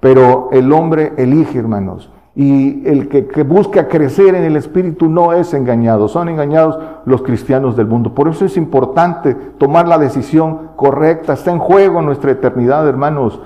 Pero 0.01 0.49
el 0.53 0.73
hombre 0.73 1.13
elige, 1.17 1.59
hermanos. 1.59 2.11
Y 2.35 2.87
el 2.87 3.09
que, 3.09 3.27
que, 3.27 3.43
busca 3.43 3.89
crecer 3.89 4.35
en 4.35 4.45
el 4.45 4.55
Espíritu 4.55 5.09
no 5.09 5.33
es 5.33 5.55
engañado, 5.55 6.07
son 6.07 6.29
engañados 6.29 6.79
los 7.05 7.23
cristianos 7.23 7.77
del 7.77 7.87
mundo. 7.87 8.15
Por 8.15 8.29
eso 8.29 8.45
es 8.45 8.57
importante 8.57 9.35
tomar 9.35 9.89
la 9.89 9.99
decisión 9.99 10.71
correcta, 10.77 11.33
está 11.33 11.51
en 11.51 11.59
juego 11.59 12.01
nuestra 12.01 12.31
eternidad, 12.31 12.87
hermanos. 12.87 13.41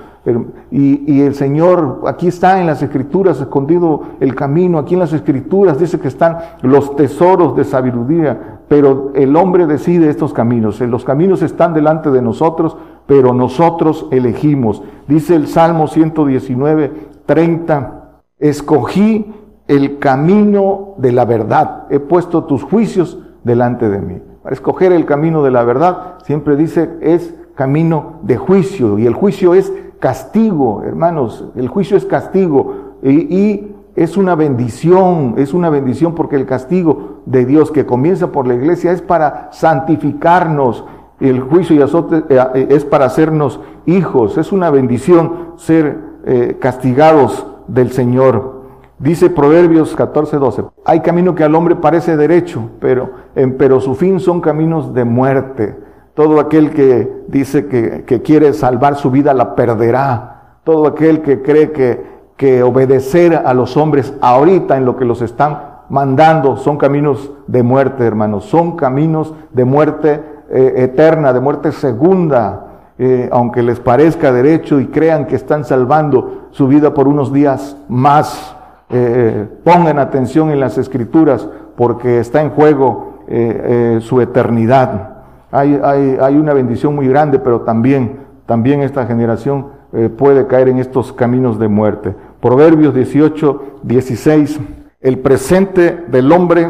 Y, 0.71 1.21
el 1.21 1.35
Señor, 1.35 2.03
aquí 2.07 2.29
está 2.29 2.61
en 2.61 2.67
las 2.67 2.83
escrituras, 2.83 3.41
escondido 3.41 4.03
el 4.21 4.35
camino, 4.35 4.79
aquí 4.79 4.95
en 4.95 5.01
las 5.01 5.13
escrituras 5.13 5.79
dice 5.81 5.99
que 5.99 6.09
están 6.09 6.39
los 6.63 6.95
tesoros 6.95 7.57
de 7.57 7.65
sabiduría, 7.65 8.61
pero 8.69 9.11
el 9.15 9.35
hombre 9.37 9.67
decide 9.67 10.09
estos 10.09 10.33
caminos, 10.33 10.81
los 10.81 11.05
caminos 11.05 11.43
están 11.43 11.75
delante 11.75 12.11
de 12.11 12.23
nosotros, 12.23 12.77
pero 13.07 13.35
nosotros 13.35 14.07
elegimos. 14.13 14.83
Dice 15.09 15.35
el 15.35 15.49
Salmo 15.49 15.89
119, 15.89 16.93
30 17.27 18.03
escogí 18.39 19.33
el 19.67 19.99
camino 19.99 20.95
de 20.99 21.13
la 21.13 21.25
verdad, 21.25 21.87
he 21.91 21.99
puesto 21.99 22.45
tus 22.45 22.63
juicios 22.63 23.19
delante 23.45 23.89
de 23.89 24.01
mí. 24.01 24.21
Para 24.43 24.55
escoger 24.55 24.93
el 24.93 25.05
camino 25.05 25.43
de 25.43 25.51
la 25.51 25.65
verdad, 25.65 26.19
siempre 26.25 26.57
dice, 26.57 26.91
es 27.01 27.35
camino 27.55 28.21
de 28.23 28.37
juicio, 28.37 28.99
y 28.99 29.07
el 29.07 29.15
juicio 29.15 29.55
es 29.55 29.73
castigo, 30.03 30.83
hermanos, 30.83 31.45
el 31.55 31.69
juicio 31.69 31.97
es 31.97 32.05
castigo, 32.05 32.97
y, 33.05 33.69
es 33.95 34.17
una 34.17 34.35
bendición, 34.35 35.35
es 35.37 35.55
una 35.55 35.69
bendición 35.69 36.15
porque 36.15 36.35
el 36.35 36.47
castigo 36.47 37.21
de 37.27 37.45
Dios 37.45 37.71
que 37.71 37.87
comienza 37.87 38.33
por 38.33 38.49
la 38.49 38.55
iglesia 38.55 38.91
es 38.91 39.01
para 39.01 39.51
santificarnos, 39.53 40.85
el 41.21 41.41
juicio 41.41 41.77
y 41.77 41.83
azote 41.83 42.25
eh, 42.31 42.67
es 42.71 42.85
para 42.85 43.05
hacernos 43.05 43.61
hijos, 43.87 44.39
es 44.39 44.51
una 44.51 44.71
bendición 44.71 45.53
ser 45.57 45.99
eh, 46.25 46.57
castigados 46.59 47.47
del 47.69 47.93
Señor. 47.93 48.63
Dice 48.99 49.31
Proverbios 49.31 49.95
14, 49.95 50.39
12, 50.39 50.65
hay 50.85 51.01
camino 51.01 51.37
que 51.37 51.45
al 51.45 51.55
hombre 51.55 51.77
parece 51.77 52.17
derecho, 52.17 52.71
pero, 52.81 53.11
pero 53.57 53.81
su 53.81 53.95
fin 53.95 54.19
son 54.19 54.41
caminos 54.41 54.95
de 54.95 55.05
muerte. 55.05 55.92
Todo 56.15 56.41
aquel 56.41 56.71
que 56.71 57.25
dice 57.29 57.67
que, 57.67 58.05
que 58.05 58.21
quiere 58.23 58.53
salvar 58.53 58.97
su 58.97 59.11
vida 59.11 59.33
la 59.33 59.55
perderá. 59.55 60.59
Todo 60.65 60.87
aquel 60.87 61.23
que 61.23 61.43
cree 61.43 61.73
que, 61.73 62.13
que 62.37 62.63
obedecer 62.63 63.35
a 63.35 63.55
los 63.55 63.77
hombres 63.77 64.15
ahorita 64.21 64.77
en 64.77 64.85
lo 64.85 64.97
que 64.97 65.05
los 65.05 65.23
están 65.23 65.73
mandando 65.89 66.57
son 66.57 66.77
caminos 66.77 67.33
de 67.47 67.63
muerte, 67.63 68.05
hermanos. 68.05 68.45
Son 68.47 68.77
caminos 68.77 69.35
de 69.53 69.65
muerte 69.65 70.23
eh, 70.51 70.75
eterna, 70.79 71.33
de 71.33 71.41
muerte 71.41 71.71
segunda. 71.71 72.67
Eh, 72.99 73.29
aunque 73.33 73.63
les 73.63 73.81
parezca 73.81 74.33
derecho 74.33 74.81
y 74.81 74.87
crean 74.89 75.27
que 75.27 75.37
están 75.37 75.65
salvando 75.65 76.49
su 76.51 76.69
vida 76.69 76.93
por 76.95 77.09
unos 77.09 77.33
días 77.33 77.77
más, 77.89 78.55
eh, 78.91 79.49
pongan 79.65 79.99
atención 79.99 80.51
en 80.51 80.61
las 80.61 80.79
escrituras 80.79 81.49
porque 81.77 82.21
está 82.21 82.43
en 82.43 82.51
juego 82.51 83.11
su 84.01 84.21
eternidad. 84.21 85.12
Hay, 85.53 85.79
hay, 85.85 86.37
una 86.37 86.55
bendición 86.55 86.97
muy 86.97 87.07
grande, 87.07 87.39
pero 87.39 87.61
también, 87.61 88.21
también 88.47 88.81
esta 88.83 89.07
generación 89.07 89.67
puede 90.17 90.47
caer 90.47 90.69
en 90.69 90.79
estos 90.79 91.13
caminos 91.13 91.59
de 91.59 91.69
muerte. 91.69 92.15
Proverbios 92.41 92.95
18, 92.95 93.63
16. 93.83 94.59
El 95.03 95.19
presente 95.19 96.05
del 96.09 96.33
hombre 96.33 96.69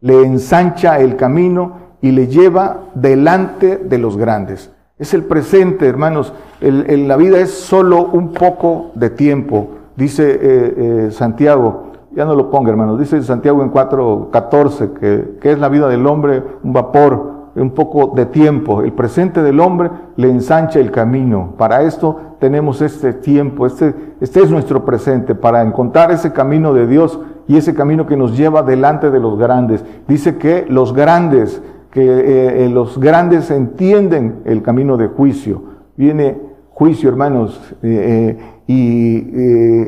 le 0.00 0.22
ensancha 0.22 0.98
el 1.00 1.16
camino 1.16 1.90
y 2.00 2.12
le 2.12 2.28
lleva 2.28 2.80
delante 2.94 3.76
de 3.76 3.98
los 3.98 4.16
grandes. 4.16 4.70
Es 4.98 5.14
el 5.14 5.24
presente, 5.24 5.86
hermanos. 5.86 6.32
la 6.60 7.16
vida 7.16 7.38
es 7.40 7.50
solo 7.52 8.10
un 8.12 8.32
poco 8.32 8.90
de 8.94 9.10
tiempo, 9.10 9.70
dice 9.96 10.30
eh, 10.30 10.74
eh, 10.76 11.10
Santiago. 11.10 11.84
Ya 12.12 12.24
no 12.24 12.34
lo 12.34 12.50
ponga, 12.50 12.70
hermanos. 12.70 12.98
Dice 12.98 13.22
Santiago 13.22 13.62
en 13.62 13.72
4.14 13.72 14.92
que, 14.94 15.38
que 15.40 15.52
es 15.52 15.58
la 15.58 15.68
vida 15.68 15.88
del 15.88 16.06
hombre 16.06 16.42
un 16.62 16.72
vapor, 16.72 17.39
un 17.62 17.70
poco 17.70 18.12
de 18.14 18.26
tiempo. 18.26 18.82
El 18.82 18.92
presente 18.92 19.42
del 19.42 19.60
hombre 19.60 19.90
le 20.16 20.30
ensancha 20.30 20.78
el 20.78 20.90
camino. 20.90 21.54
Para 21.56 21.82
esto 21.82 22.18
tenemos 22.38 22.80
este 22.82 23.12
tiempo, 23.12 23.66
este, 23.66 23.94
este 24.20 24.40
es 24.40 24.50
nuestro 24.50 24.84
presente, 24.84 25.34
para 25.34 25.62
encontrar 25.62 26.10
ese 26.10 26.32
camino 26.32 26.72
de 26.72 26.86
Dios 26.86 27.20
y 27.48 27.56
ese 27.56 27.74
camino 27.74 28.06
que 28.06 28.16
nos 28.16 28.36
lleva 28.36 28.62
delante 28.62 29.10
de 29.10 29.20
los 29.20 29.38
grandes. 29.38 29.84
Dice 30.06 30.36
que 30.36 30.66
los 30.68 30.94
grandes 30.94 31.62
que 31.90 32.02
eh, 32.02 32.64
eh, 32.64 32.68
los 32.68 32.98
grandes 32.98 33.50
entienden 33.50 34.42
el 34.44 34.62
camino 34.62 34.96
de 34.96 35.08
juicio. 35.08 35.62
Viene 35.96 36.38
juicio, 36.70 37.08
hermanos, 37.08 37.60
eh, 37.82 38.38
y 38.66 39.26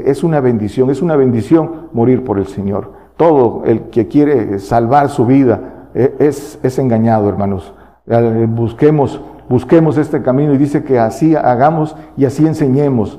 es 0.05 0.25
una 0.25 0.41
bendición, 0.41 0.91
es 0.91 1.01
una 1.01 1.15
bendición 1.15 1.89
morir 1.93 2.25
por 2.25 2.39
el 2.39 2.47
Señor. 2.47 2.93
Todo 3.17 3.63
el 3.65 3.83
que 3.85 4.09
quiere 4.09 4.59
salvar 4.59 5.09
su 5.09 5.25
vida 5.25 5.72
es, 5.95 6.59
es 6.63 6.79
engañado, 6.79 7.29
hermanos. 7.29 7.75
Busquemos, 8.49 9.21
busquemos 9.49 9.97
este 9.99 10.23
camino 10.23 10.55
y 10.55 10.59
dice 10.59 10.85
que 10.85 10.99
así 10.99 11.37
hagamos 11.37 11.97
y 12.17 12.25
así 12.25 12.47
enseñemos. 12.47 13.19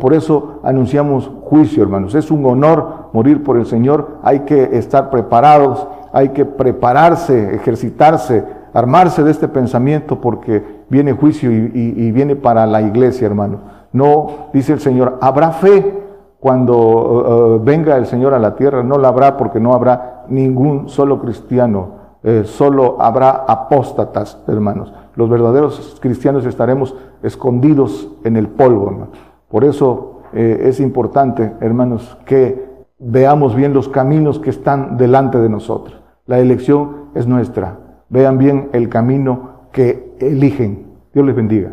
Por 0.00 0.12
eso 0.14 0.60
anunciamos 0.62 1.30
juicio, 1.44 1.82
hermanos. 1.82 2.14
Es 2.14 2.30
un 2.30 2.44
honor 2.44 3.08
morir 3.12 3.42
por 3.42 3.56
el 3.56 3.66
Señor. 3.66 4.18
Hay 4.22 4.40
que 4.40 4.76
estar 4.76 5.10
preparados 5.10 5.88
hay 6.12 6.28
que 6.28 6.44
prepararse, 6.44 7.54
ejercitarse, 7.54 8.44
armarse 8.74 9.24
de 9.24 9.30
este 9.30 9.48
pensamiento 9.48 10.20
porque 10.20 10.82
viene 10.88 11.12
juicio 11.12 11.50
y, 11.50 12.12
viene 12.12 12.36
para 12.36 12.66
la 12.66 12.82
iglesia, 12.82 13.26
hermano. 13.26 13.60
No, 13.92 14.48
dice 14.52 14.74
el 14.74 14.80
Señor, 14.80 15.18
habrá 15.20 15.52
fe 15.52 16.00
cuando 16.38 16.76
uh, 16.76 17.54
uh, 17.56 17.64
venga 17.64 17.96
el 17.96 18.06
Señor 18.06 18.34
a 18.34 18.38
la 18.38 18.54
tierra, 18.54 18.82
no 18.82 18.98
la 18.98 19.08
habrá 19.08 19.36
porque 19.36 19.60
no 19.60 19.74
habrá 19.74 20.24
ningún 20.28 20.88
solo 20.88 21.20
cristiano, 21.20 22.01
eh, 22.24 22.42
solo 22.44 23.00
habrá 23.00 23.44
apóstatas, 23.48 24.40
hermanos. 24.46 24.92
Los 25.16 25.28
verdaderos 25.28 25.98
cristianos 26.00 26.46
estaremos 26.46 26.94
escondidos 27.22 28.08
en 28.24 28.36
el 28.36 28.48
polvo, 28.48 28.88
hermano. 28.88 29.12
Por 29.48 29.64
eso 29.64 30.22
eh, 30.32 30.62
es 30.64 30.80
importante, 30.80 31.52
hermanos, 31.60 32.16
que 32.24 32.70
veamos 32.98 33.54
bien 33.54 33.74
los 33.74 33.88
caminos 33.88 34.38
que 34.38 34.50
están 34.50 34.96
delante 34.96 35.38
de 35.38 35.48
nosotros. 35.48 36.00
La 36.26 36.38
elección 36.38 37.10
es 37.14 37.26
nuestra. 37.26 37.78
Vean 38.08 38.38
bien 38.38 38.70
el 38.72 38.88
camino 38.88 39.68
que 39.72 40.16
eligen. 40.20 40.86
Dios 41.12 41.26
les 41.26 41.34
bendiga. 41.34 41.72